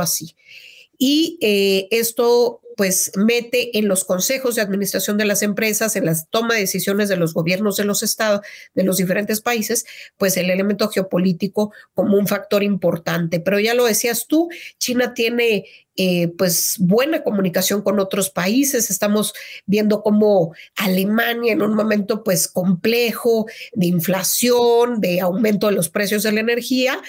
así. 0.00 0.36
Y 0.98 1.38
eh, 1.40 1.88
esto 1.90 2.60
pues 2.76 3.10
mete 3.16 3.78
en 3.78 3.88
los 3.88 4.04
consejos 4.04 4.54
de 4.54 4.60
administración 4.60 5.16
de 5.16 5.24
las 5.24 5.42
empresas, 5.42 5.96
en 5.96 6.04
las 6.04 6.28
toma 6.28 6.54
de 6.54 6.60
decisiones 6.60 7.08
de 7.08 7.16
los 7.16 7.32
gobiernos 7.32 7.78
de 7.78 7.84
los 7.84 8.02
estados, 8.02 8.42
de 8.74 8.84
los 8.84 8.98
diferentes 8.98 9.40
países, 9.40 9.86
pues 10.18 10.36
el 10.36 10.50
elemento 10.50 10.88
geopolítico 10.90 11.72
como 11.94 12.18
un 12.18 12.26
factor 12.26 12.62
importante. 12.62 13.40
Pero 13.40 13.58
ya 13.58 13.72
lo 13.72 13.86
decías 13.86 14.26
tú, 14.26 14.50
China 14.78 15.14
tiene 15.14 15.64
eh, 15.96 16.28
pues 16.36 16.76
buena 16.78 17.22
comunicación 17.22 17.80
con 17.80 17.98
otros 17.98 18.28
países. 18.28 18.90
Estamos 18.90 19.32
viendo 19.64 20.02
cómo 20.02 20.54
Alemania 20.76 21.54
en 21.54 21.62
un 21.62 21.74
momento 21.74 22.22
pues 22.22 22.46
complejo 22.46 23.46
de 23.72 23.86
inflación, 23.86 25.00
de 25.00 25.22
aumento 25.22 25.68
de 25.68 25.72
los 25.72 25.88
precios 25.88 26.22
de 26.22 26.32
la 26.32 26.40
energía, 26.40 27.00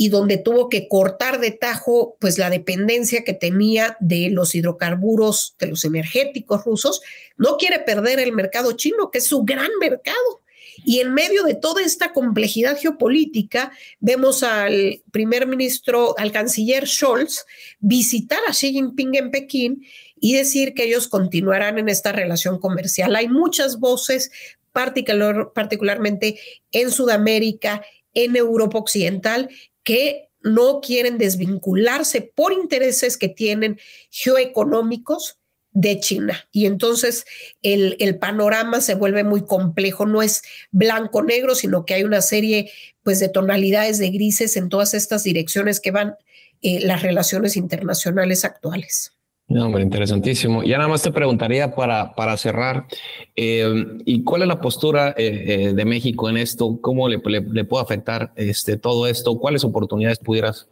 y 0.00 0.08
donde 0.08 0.38
tuvo 0.38 0.70
que 0.70 0.88
cortar 0.88 1.40
de 1.40 1.50
tajo 1.50 2.16
pues 2.20 2.38
la 2.38 2.48
dependencia 2.48 3.22
que 3.22 3.34
tenía 3.34 3.98
de 4.00 4.30
los 4.30 4.54
hidrocarburos, 4.54 5.56
de 5.58 5.66
los 5.66 5.84
energéticos 5.84 6.64
rusos, 6.64 7.02
no 7.36 7.58
quiere 7.58 7.80
perder 7.80 8.18
el 8.18 8.32
mercado 8.32 8.72
chino, 8.72 9.10
que 9.10 9.18
es 9.18 9.26
su 9.26 9.42
gran 9.42 9.68
mercado. 9.78 10.40
Y 10.86 11.00
en 11.00 11.12
medio 11.12 11.42
de 11.42 11.54
toda 11.54 11.82
esta 11.82 12.14
complejidad 12.14 12.78
geopolítica, 12.78 13.72
vemos 13.98 14.42
al 14.42 15.02
primer 15.12 15.46
ministro, 15.46 16.14
al 16.18 16.32
canciller 16.32 16.88
Scholz, 16.88 17.44
visitar 17.80 18.40
a 18.48 18.52
Xi 18.52 18.72
Jinping 18.72 19.16
en 19.16 19.30
Pekín 19.30 19.84
y 20.18 20.34
decir 20.34 20.72
que 20.72 20.84
ellos 20.84 21.08
continuarán 21.08 21.78
en 21.78 21.90
esta 21.90 22.10
relación 22.12 22.58
comercial. 22.58 23.14
Hay 23.16 23.28
muchas 23.28 23.78
voces, 23.78 24.30
particular, 24.72 25.52
particularmente 25.54 26.40
en 26.72 26.90
Sudamérica, 26.90 27.82
en 28.14 28.36
Europa 28.36 28.78
Occidental, 28.78 29.48
que 29.82 30.28
no 30.42 30.80
quieren 30.80 31.18
desvincularse 31.18 32.22
por 32.22 32.52
intereses 32.52 33.16
que 33.16 33.28
tienen 33.28 33.78
geoeconómicos 34.10 35.38
de 35.72 36.00
China. 36.00 36.48
Y 36.50 36.66
entonces 36.66 37.26
el, 37.62 37.96
el, 38.00 38.18
panorama 38.18 38.80
se 38.80 38.94
vuelve 38.94 39.22
muy 39.22 39.44
complejo, 39.44 40.06
no 40.06 40.22
es 40.22 40.42
blanco-negro, 40.72 41.54
sino 41.54 41.84
que 41.84 41.94
hay 41.94 42.04
una 42.04 42.22
serie 42.22 42.72
pues, 43.02 43.20
de 43.20 43.28
tonalidades 43.28 43.98
de 43.98 44.10
grises 44.10 44.56
en 44.56 44.68
todas 44.68 44.94
estas 44.94 45.22
direcciones 45.22 45.80
que 45.80 45.92
van 45.92 46.16
eh, 46.62 46.80
las 46.80 47.02
relaciones 47.02 47.56
internacionales 47.56 48.44
actuales. 48.44 49.12
No, 49.50 49.66
hombre, 49.66 49.82
interesantísimo. 49.82 50.62
Ya 50.62 50.78
nada 50.78 50.88
más 50.88 51.02
te 51.02 51.10
preguntaría 51.10 51.74
para, 51.74 52.14
para 52.14 52.36
cerrar, 52.36 52.86
eh, 53.34 53.84
¿y 54.04 54.22
cuál 54.22 54.42
es 54.42 54.48
la 54.48 54.60
postura 54.60 55.12
eh, 55.18 55.72
de 55.74 55.84
México 55.84 56.30
en 56.30 56.36
esto? 56.36 56.78
¿Cómo 56.80 57.08
le, 57.08 57.18
le, 57.18 57.64
puede 57.64 57.82
afectar 57.82 58.32
este, 58.36 58.76
todo 58.76 59.08
esto? 59.08 59.40
¿Cuáles 59.40 59.64
oportunidades 59.64 60.20
pudieras 60.20 60.68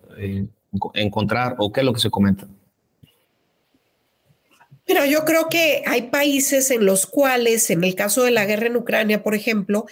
encontrar 0.94 1.56
o 1.58 1.72
qué 1.72 1.80
es 1.80 1.86
lo 1.86 1.92
que 1.92 1.98
se 1.98 2.08
comenta? 2.08 2.46
Pero 4.86 5.04
yo 5.04 5.24
creo 5.24 5.48
que 5.48 5.82
hay 5.84 6.02
países 6.02 6.70
en 6.70 6.86
los 6.86 7.06
cuales, 7.06 7.70
en 7.70 7.82
el 7.82 7.96
caso 7.96 8.22
de 8.22 8.30
la 8.30 8.46
guerra 8.46 8.68
en 8.68 8.76
Ucrania, 8.76 9.24
por 9.24 9.34
ejemplo, 9.34 9.86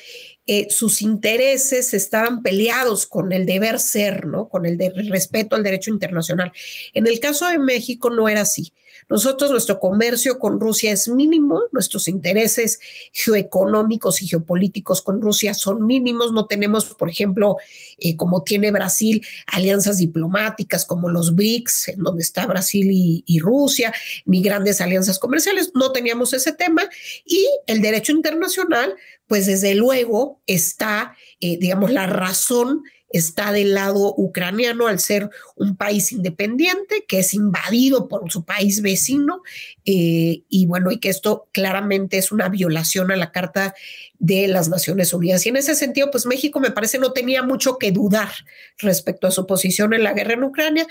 eh, 0.46 0.68
sus 0.70 1.02
intereses 1.02 1.92
estaban 1.92 2.42
peleados 2.42 3.06
con 3.06 3.32
el 3.32 3.46
deber 3.46 3.80
ser, 3.80 4.26
¿no? 4.26 4.48
Con 4.48 4.64
el 4.64 4.76
de 4.78 4.90
respeto 4.90 5.56
al 5.56 5.62
derecho 5.62 5.90
internacional. 5.90 6.52
En 6.94 7.06
el 7.06 7.18
caso 7.18 7.48
de 7.48 7.58
México 7.58 8.10
no 8.10 8.28
era 8.28 8.42
así. 8.42 8.72
Nosotros, 9.08 9.52
nuestro 9.52 9.78
comercio 9.78 10.38
con 10.38 10.58
Rusia 10.58 10.90
es 10.90 11.08
mínimo, 11.08 11.62
nuestros 11.70 12.08
intereses 12.08 12.80
geoeconómicos 13.12 14.20
y 14.20 14.26
geopolíticos 14.26 15.00
con 15.00 15.20
Rusia 15.22 15.54
son 15.54 15.86
mínimos, 15.86 16.32
no 16.32 16.46
tenemos, 16.46 16.86
por 16.86 17.08
ejemplo, 17.08 17.56
eh, 17.98 18.16
como 18.16 18.42
tiene 18.42 18.72
Brasil, 18.72 19.24
alianzas 19.46 19.98
diplomáticas 19.98 20.84
como 20.84 21.08
los 21.08 21.36
BRICS, 21.36 21.88
en 21.88 22.02
donde 22.02 22.22
está 22.22 22.46
Brasil 22.46 22.88
y, 22.90 23.22
y 23.26 23.38
Rusia, 23.38 23.94
ni 24.24 24.42
grandes 24.42 24.80
alianzas 24.80 25.20
comerciales, 25.20 25.70
no 25.74 25.92
teníamos 25.92 26.32
ese 26.32 26.52
tema 26.52 26.82
y 27.24 27.46
el 27.68 27.82
derecho 27.82 28.10
internacional, 28.10 28.96
pues 29.26 29.46
desde 29.46 29.74
luego 29.74 30.40
está, 30.46 31.16
eh, 31.40 31.58
digamos, 31.58 31.90
la 31.90 32.06
razón 32.06 32.82
está 33.08 33.52
del 33.52 33.74
lado 33.74 34.14
ucraniano 34.16 34.88
al 34.88 34.98
ser 34.98 35.30
un 35.54 35.76
país 35.76 36.12
independiente 36.12 37.04
que 37.06 37.20
es 37.20 37.34
invadido 37.34 38.08
por 38.08 38.30
su 38.30 38.44
país 38.44 38.82
vecino 38.82 39.42
eh, 39.84 40.42
y 40.48 40.66
bueno, 40.66 40.90
y 40.90 40.98
que 40.98 41.08
esto 41.08 41.48
claramente 41.52 42.18
es 42.18 42.32
una 42.32 42.48
violación 42.48 43.10
a 43.10 43.16
la 43.16 43.30
Carta 43.30 43.74
de 44.18 44.48
las 44.48 44.68
Naciones 44.68 45.12
Unidas. 45.12 45.46
Y 45.46 45.50
en 45.50 45.56
ese 45.56 45.74
sentido, 45.74 46.10
pues 46.10 46.26
México 46.26 46.58
me 46.58 46.70
parece 46.70 46.98
no 46.98 47.12
tenía 47.12 47.42
mucho 47.42 47.78
que 47.78 47.92
dudar 47.92 48.30
respecto 48.78 49.26
a 49.26 49.30
su 49.30 49.46
posición 49.46 49.94
en 49.94 50.02
la 50.02 50.12
guerra 50.12 50.34
en 50.34 50.44
Ucrania. 50.44 50.86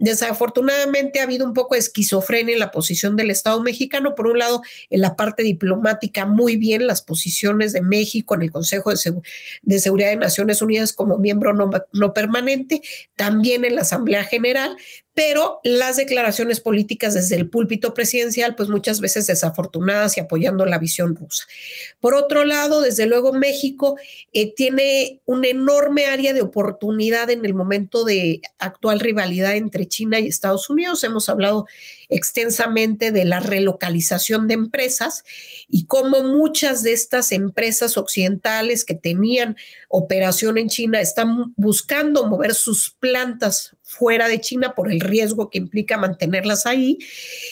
Desafortunadamente 0.00 1.20
ha 1.20 1.24
habido 1.24 1.44
un 1.44 1.52
poco 1.52 1.74
de 1.74 1.80
esquizofrenia 1.80 2.54
en 2.54 2.58
la 2.58 2.70
posición 2.70 3.16
del 3.16 3.30
Estado 3.30 3.62
mexicano. 3.62 4.14
Por 4.14 4.28
un 4.28 4.38
lado, 4.38 4.62
en 4.88 5.02
la 5.02 5.14
parte 5.14 5.42
diplomática, 5.42 6.24
muy 6.24 6.56
bien 6.56 6.86
las 6.86 7.02
posiciones 7.02 7.74
de 7.74 7.82
México 7.82 8.34
en 8.34 8.40
el 8.40 8.50
Consejo 8.50 8.90
de, 8.90 9.78
Seguridad 9.78 10.08
de 10.08 10.16
Naciones 10.16 10.62
Unidas 10.62 10.94
como 10.94 11.18
miembro 11.18 11.52
no, 11.52 11.70
no 11.92 12.14
permanente, 12.14 12.80
también 13.14 13.66
en 13.66 13.74
la 13.74 13.82
Asamblea 13.82 14.24
General, 14.24 14.74
pero 15.14 15.60
las 15.64 15.96
declaraciones 15.96 16.60
políticas 16.60 17.14
desde 17.14 17.36
el 17.36 17.48
púlpito 17.48 17.94
presidencial, 17.94 18.54
pues 18.54 18.68
muchas 18.68 19.00
veces 19.00 19.26
desafortunadas 19.26 20.16
y 20.16 20.20
apoyando 20.20 20.64
la 20.66 20.78
visión 20.78 21.16
rusa. 21.16 21.44
Por 21.98 22.14
otro 22.14 22.44
lado, 22.44 22.80
desde 22.80 23.06
luego 23.06 23.32
México 23.32 23.96
eh, 24.32 24.54
tiene 24.54 25.20
una 25.26 25.48
enorme 25.48 26.06
área 26.06 26.32
de 26.32 26.42
oportunidad 26.42 27.30
en 27.30 27.44
el 27.44 27.54
momento 27.54 28.04
de 28.04 28.40
actual 28.58 29.00
rivalidad 29.00 29.56
entre 29.56 29.86
China 29.86 30.20
y 30.20 30.28
Estados 30.28 30.70
Unidos. 30.70 31.02
Hemos 31.02 31.28
hablado 31.28 31.66
extensamente 32.10 33.12
de 33.12 33.24
la 33.24 33.40
relocalización 33.40 34.48
de 34.48 34.54
empresas 34.54 35.24
y 35.68 35.86
cómo 35.86 36.22
muchas 36.22 36.82
de 36.82 36.92
estas 36.92 37.32
empresas 37.32 37.96
occidentales 37.96 38.84
que 38.84 38.94
tenían 38.94 39.56
operación 39.88 40.58
en 40.58 40.68
China 40.68 41.00
están 41.00 41.54
buscando 41.56 42.26
mover 42.26 42.54
sus 42.54 42.90
plantas 42.90 43.76
fuera 43.90 44.28
de 44.28 44.40
China 44.40 44.74
por 44.76 44.90
el 44.90 45.00
riesgo 45.00 45.50
que 45.50 45.58
implica 45.58 45.98
mantenerlas 45.98 46.64
ahí. 46.64 46.98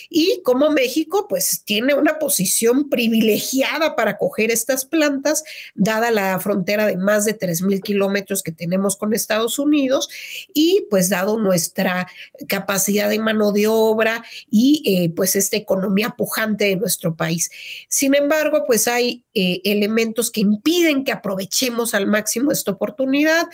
Y 0.08 0.40
como 0.44 0.70
México 0.70 1.26
pues 1.28 1.62
tiene 1.64 1.94
una 1.94 2.20
posición 2.20 2.88
privilegiada 2.88 3.96
para 3.96 4.18
coger 4.18 4.52
estas 4.52 4.84
plantas 4.84 5.42
dada 5.74 6.12
la 6.12 6.38
frontera 6.38 6.86
de 6.86 6.96
más 6.96 7.24
de 7.24 7.36
3.000 7.36 7.82
kilómetros 7.82 8.44
que 8.44 8.52
tenemos 8.52 8.96
con 8.96 9.14
Estados 9.14 9.58
Unidos 9.58 10.08
y 10.54 10.86
pues 10.90 11.08
dado 11.08 11.38
nuestra 11.38 12.06
capacidad 12.46 13.08
de 13.08 13.18
mano 13.18 13.50
de 13.50 13.66
obra 13.66 14.24
y 14.50 14.82
eh, 14.84 15.10
pues 15.10 15.36
esta 15.36 15.56
economía 15.56 16.14
pujante 16.16 16.66
de 16.66 16.76
nuestro 16.76 17.16
país. 17.16 17.50
Sin 17.88 18.14
embargo, 18.14 18.64
pues 18.66 18.88
hay 18.88 19.24
eh, 19.34 19.60
elementos 19.64 20.30
que 20.30 20.40
impiden 20.40 21.04
que 21.04 21.12
aprovechemos 21.12 21.94
al 21.94 22.06
máximo 22.06 22.52
esta 22.52 22.72
oportunidad, 22.72 23.46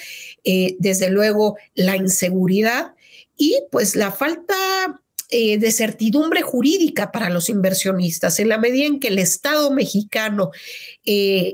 eh, 0.44 0.76
desde 0.78 1.10
luego 1.10 1.56
la 1.74 1.96
inseguridad 1.96 2.94
y 3.36 3.60
pues 3.70 3.96
la 3.96 4.12
falta 4.12 4.54
de 5.30 5.72
certidumbre 5.72 6.42
jurídica 6.42 7.10
para 7.10 7.28
los 7.28 7.48
inversionistas. 7.48 8.38
En 8.38 8.48
la 8.50 8.58
medida 8.58 8.86
en 8.86 9.00
que 9.00 9.08
el 9.08 9.18
Estado 9.18 9.72
mexicano 9.72 10.52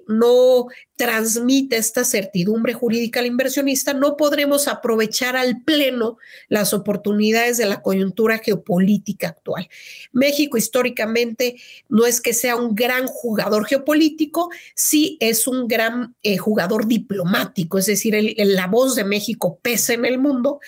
no 0.06 0.68
transmite 1.00 1.78
esta 1.78 2.04
certidumbre 2.04 2.74
jurídica 2.74 3.20
al 3.20 3.26
inversionista, 3.26 3.94
no 3.94 4.18
podremos 4.18 4.68
aprovechar 4.68 5.34
al 5.34 5.62
pleno 5.62 6.18
las 6.48 6.74
oportunidades 6.74 7.56
de 7.56 7.64
la 7.64 7.80
coyuntura 7.80 8.36
geopolítica 8.36 9.28
actual. 9.28 9.70
México 10.12 10.58
históricamente 10.58 11.56
no 11.88 12.04
es 12.04 12.20
que 12.20 12.34
sea 12.34 12.56
un 12.56 12.74
gran 12.74 13.06
jugador 13.06 13.64
geopolítico, 13.64 14.50
sí 14.74 15.16
es 15.20 15.46
un 15.46 15.68
gran 15.68 16.16
eh, 16.22 16.36
jugador 16.36 16.86
diplomático, 16.86 17.78
es 17.78 17.86
decir, 17.86 18.14
la 18.36 18.66
voz 18.66 18.94
de 18.94 19.04
México 19.04 19.58
pesa 19.62 19.94
en 19.94 20.04
el 20.04 20.18
mundo 20.18 20.60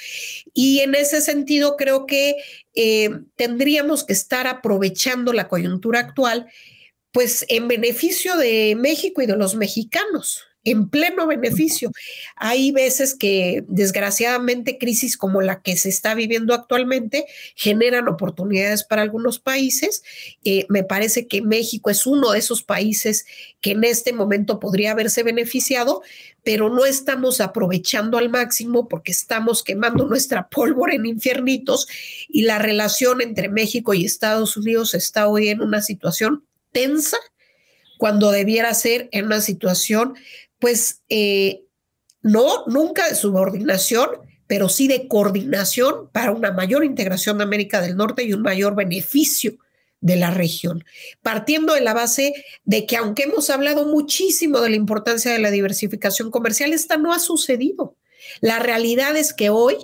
y 0.55 0.79
en 0.79 0.95
ese 0.95 1.21
sentido 1.21 1.77
creo 1.77 2.07
que 2.07 2.37
eh, 2.75 3.11
tendríamos 3.37 4.03
que 4.03 4.14
estar 4.14 4.47
aprovechando 4.47 5.35
la 5.35 5.47
coyuntura 5.47 6.01
actual 6.01 6.49
pues 7.12 7.44
en 7.48 7.68
beneficio 7.68 8.37
de 8.37 8.75
México 8.77 9.22
y 9.22 9.27
de 9.27 9.37
los 9.37 9.55
mexicanos, 9.55 10.46
en 10.64 10.88
pleno 10.88 11.27
beneficio. 11.27 11.90
Hay 12.37 12.70
veces 12.72 13.14
que 13.14 13.64
desgraciadamente 13.68 14.79
crisis 14.79 15.16
como 15.16 15.42
la 15.42 15.61
que 15.61 15.77
se 15.77 15.88
está 15.88 16.14
viviendo 16.14 16.55
actualmente 16.55 17.27
generan 17.57 18.09
oportunidades 18.09 18.85
para 18.85 19.03
algunos 19.03 19.38
países. 19.38 20.03
Eh, 20.44 20.66
me 20.68 20.85
parece 20.85 21.27
que 21.27 21.42
México 21.42 21.90
es 21.90 22.07
uno 22.07 22.31
de 22.31 22.38
esos 22.38 22.62
países 22.62 23.27
que 23.61 23.72
en 23.72 23.85
este 23.85 24.12
momento 24.12 24.61
podría 24.61 24.92
haberse 24.92 25.22
beneficiado, 25.22 26.03
pero 26.44 26.70
no 26.70 26.87
estamos 26.87 27.40
aprovechando 27.40 28.18
al 28.18 28.29
máximo 28.29 28.88
porque 28.88 29.12
estamos 29.12 29.62
quemando 29.62 30.07
nuestra 30.07 30.48
pólvora 30.48 30.94
en 30.94 31.07
infiernitos 31.07 31.88
y 32.29 32.42
la 32.42 32.59
relación 32.59 33.20
entre 33.20 33.48
México 33.48 33.94
y 33.94 34.05
Estados 34.05 34.57
Unidos 34.57 34.94
está 34.94 35.29
hoy 35.29 35.48
en 35.48 35.61
una 35.61 35.83
situación 35.83 36.44
tensa 36.72 37.18
cuando 37.98 38.30
debiera 38.30 38.74
ser 38.74 39.08
en 39.12 39.26
una 39.26 39.40
situación, 39.40 40.14
pues, 40.58 41.02
eh, 41.08 41.64
no, 42.22 42.64
nunca 42.66 43.08
de 43.08 43.14
subordinación, 43.14 44.11
pero 44.46 44.68
sí 44.68 44.88
de 44.88 45.08
coordinación 45.08 46.11
para 46.11 46.32
una 46.32 46.52
mayor 46.52 46.85
integración 46.85 47.38
de 47.38 47.44
América 47.44 47.80
del 47.80 47.96
Norte 47.96 48.24
y 48.24 48.32
un 48.32 48.42
mayor 48.42 48.74
beneficio 48.74 49.56
de 50.00 50.16
la 50.16 50.30
región, 50.30 50.85
partiendo 51.22 51.74
de 51.74 51.80
la 51.80 51.94
base 51.94 52.35
de 52.64 52.87
que 52.87 52.96
aunque 52.96 53.22
hemos 53.22 53.48
hablado 53.50 53.87
muchísimo 53.87 54.61
de 54.61 54.70
la 54.70 54.76
importancia 54.76 55.32
de 55.32 55.38
la 55.38 55.50
diversificación 55.50 56.30
comercial, 56.30 56.72
esta 56.72 56.96
no 56.96 57.14
ha 57.14 57.20
sucedido. 57.20 57.96
La 58.40 58.58
realidad 58.58 59.16
es 59.16 59.32
que 59.32 59.48
hoy 59.48 59.76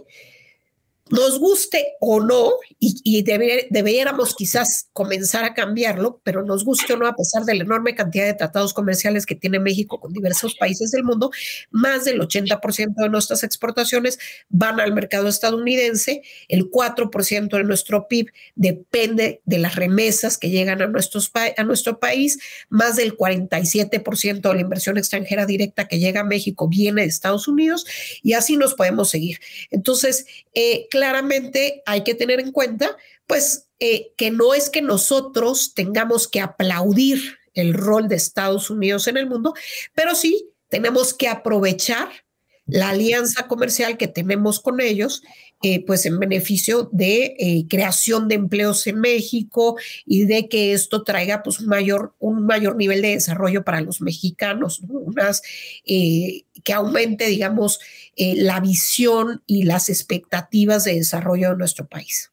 nos 1.11 1.38
guste 1.38 1.94
o 2.01 2.21
no, 2.21 2.53
y, 2.79 3.23
debiéramos 3.23 4.35
quizás 4.35 4.88
comenzar 4.92 5.44
a 5.44 5.55
cambiarlo, 5.55 6.21
pero 6.25 6.44
nos 6.44 6.64
guste 6.64 6.92
o 6.92 6.97
no, 6.97 7.07
a 7.07 7.14
pesar 7.14 7.44
de 7.44 7.55
la 7.55 7.64
enorme 7.64 7.94
cantidad 7.94 8.27
de 8.27 8.35
tratados 8.35 8.73
comerciales 8.73 9.27
que 9.27 9.35
tiene 9.35 9.59
México 9.59 10.01
con 10.01 10.12
diversos 10.12 10.55
países 10.55 10.90
del 10.90 11.05
mundo, 11.05 11.31
más 11.71 12.05
del 12.05 12.21
80% 12.21 12.94
de 12.97 13.09
nuestras 13.09 13.42
exportaciones 13.42 14.18
van 14.49 14.81
al 14.81 14.92
mercado 14.92 15.29
estadounidense, 15.29 16.23
el 16.49 16.71
4% 16.71 17.49
de 17.49 17.64
nuestro 17.64 18.09
PIB 18.09 18.31
depende 18.55 19.40
de 19.44 19.59
las 19.59 19.77
remesas 19.77 20.38
que 20.38 20.51
llegan 20.51 20.83
a 20.83 21.64
nuestro 21.64 22.01
país, 22.01 22.38
más 22.68 22.97
del 22.97 23.16
47% 23.16 24.40
de 24.40 24.55
la 24.55 24.61
inversión 24.61 24.99
extranjera 24.99 25.47
directa 25.47 25.88
que 25.88 25.99
llega 25.99 26.21
a 26.21 26.25
México 26.25 26.68
viene 26.68 27.03
de 27.03 27.09
Estados 27.09 27.49
Unidos, 27.49 27.87
y 28.23 28.35
así 28.35 28.57
nos 28.57 28.75
podemos 28.75 29.11
seguir. 29.11 29.38
Entonces, 29.71 30.27
eh, 30.55 30.87
claramente 30.99 31.83
hay 31.87 32.03
que 32.03 32.15
tener 32.15 32.41
en 32.41 32.51
cuenta 32.51 32.97
pues 33.29 33.69
eh, 33.79 34.13
que 34.17 34.33
no 34.33 34.53
es 34.53 34.69
que 34.69 34.83
nosotros 34.83 35.73
tengamos 35.75 36.27
que 36.27 36.41
aplaudir 36.41 37.39
el 37.55 37.73
rol 37.73 38.09
de 38.09 38.17
Estados 38.17 38.69
Unidos 38.69 39.07
en 39.07 39.17
el 39.17 39.29
mundo, 39.29 39.55
pero 39.95 40.17
sí 40.17 40.51
tenemos 40.69 41.15
que 41.15 41.29
aprovechar 41.29 42.09
la 42.67 42.91
alianza 42.91 43.47
comercial 43.47 43.97
que 43.97 44.09
tenemos 44.09 44.59
con 44.61 44.81
ellos, 44.81 45.23
eh, 45.62 45.85
pues 45.85 46.07
en 46.07 46.21
beneficio 46.21 46.88
de 46.92 47.35
eh, 47.38 47.64
creación 47.68 48.29
de 48.29 48.37
empleos 48.37 48.87
en 48.87 49.01
México 49.01 49.77
y 50.07 50.25
de 50.25 50.49
que 50.49 50.73
esto 50.73 51.03
traiga 51.03 51.42
pues 51.42 51.59
un 51.59 51.66
mayor, 51.66 52.14
un 52.21 52.47
mayor 52.47 52.77
nivel 52.77 53.03
de 53.03 53.11
desarrollo 53.11 53.64
para 53.64 53.81
los 53.81 54.01
mexicanos, 54.01 54.81
unas, 54.88 55.42
eh, 55.85 56.42
que 56.62 56.73
aumente, 56.73 57.27
digamos, 57.27 57.81
la 58.16 58.61
visión 58.61 59.42
y 59.47 59.62
las 59.62 59.88
expectativas 59.88 60.85
de 60.85 60.94
desarrollo 60.94 61.51
de 61.51 61.57
nuestro 61.57 61.87
país. 61.87 62.33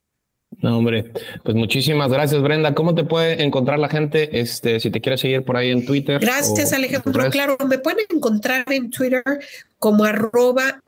No, 0.61 0.77
hombre, 0.77 1.11
pues 1.43 1.55
muchísimas 1.55 2.11
gracias, 2.11 2.41
Brenda. 2.41 2.73
¿Cómo 2.73 2.95
te 2.95 3.03
puede 3.03 3.43
encontrar 3.43 3.79
la 3.79 3.89
gente 3.89 4.39
este, 4.39 4.79
si 4.79 4.89
te 4.89 5.01
quiere 5.01 5.17
seguir 5.17 5.43
por 5.43 5.57
ahí 5.57 5.71
en 5.71 5.85
Twitter? 5.85 6.19
Gracias, 6.19 6.73
Alejandro. 6.73 7.29
Claro, 7.29 7.57
me 7.67 7.77
pueden 7.77 8.05
encontrar 8.09 8.65
en 8.71 8.89
Twitter 8.89 9.23
como 9.79 10.05
arroba 10.05 10.81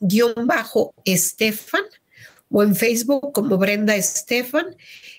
b-estefan 0.00 1.84
o 2.50 2.62
en 2.62 2.74
Facebook 2.74 3.32
como 3.32 3.56
Brenda 3.56 3.94
Estefan. 3.94 4.76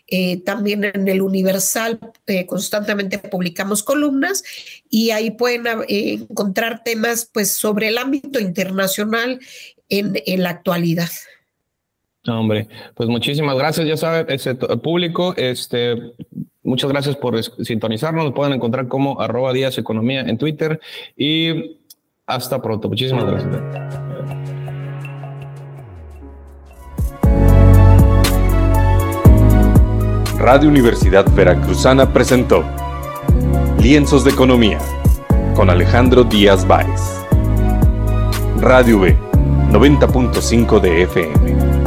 Eh, 0.08 0.42
también 0.44 0.84
en 0.84 1.08
el 1.08 1.22
Universal 1.22 1.98
eh, 2.28 2.46
constantemente 2.46 3.18
publicamos 3.18 3.82
columnas 3.82 4.44
y 4.90 5.12
ahí 5.12 5.32
pueden 5.32 5.66
eh, 5.88 6.14
encontrar 6.30 6.84
temas 6.84 7.30
pues, 7.32 7.54
sobre 7.54 7.88
el 7.88 7.98
ámbito 7.98 8.40
internacional 8.40 9.40
en, 9.88 10.14
la 10.42 10.50
actualidad 10.50 11.10
hombre, 12.28 12.68
pues 12.96 13.10
muchísimas 13.10 13.58
gracias. 13.58 13.88
Ya 13.88 13.98
sabe, 13.98 14.34
ese 14.34 14.54
público, 14.56 15.34
este, 15.38 16.14
muchas 16.64 16.90
gracias 16.92 17.16
por 17.16 17.42
sintonizarnos. 17.44 18.26
Nos 18.26 18.34
pueden 18.34 18.54
encontrar 18.54 18.88
como 18.88 19.20
arroba 19.20 19.54
Economía 19.56 20.22
en 20.22 20.38
Twitter 20.38 20.80
y 21.18 21.78
hasta 22.28 22.62
pronto. 22.62 22.90
Muchísimas 22.90 23.26
gracias. 23.26 24.41
Radio 30.42 30.70
Universidad 30.70 31.32
Veracruzana 31.36 32.12
presentó 32.12 32.64
Lienzos 33.78 34.24
de 34.24 34.32
Economía 34.32 34.80
con 35.56 35.70
Alejandro 35.70 36.24
Díaz 36.24 36.68
Báez. 36.68 37.00
Radio 38.60 39.02
B, 39.02 39.16
90.5 39.70 40.80
de 40.80 41.04
FM. 41.04 41.81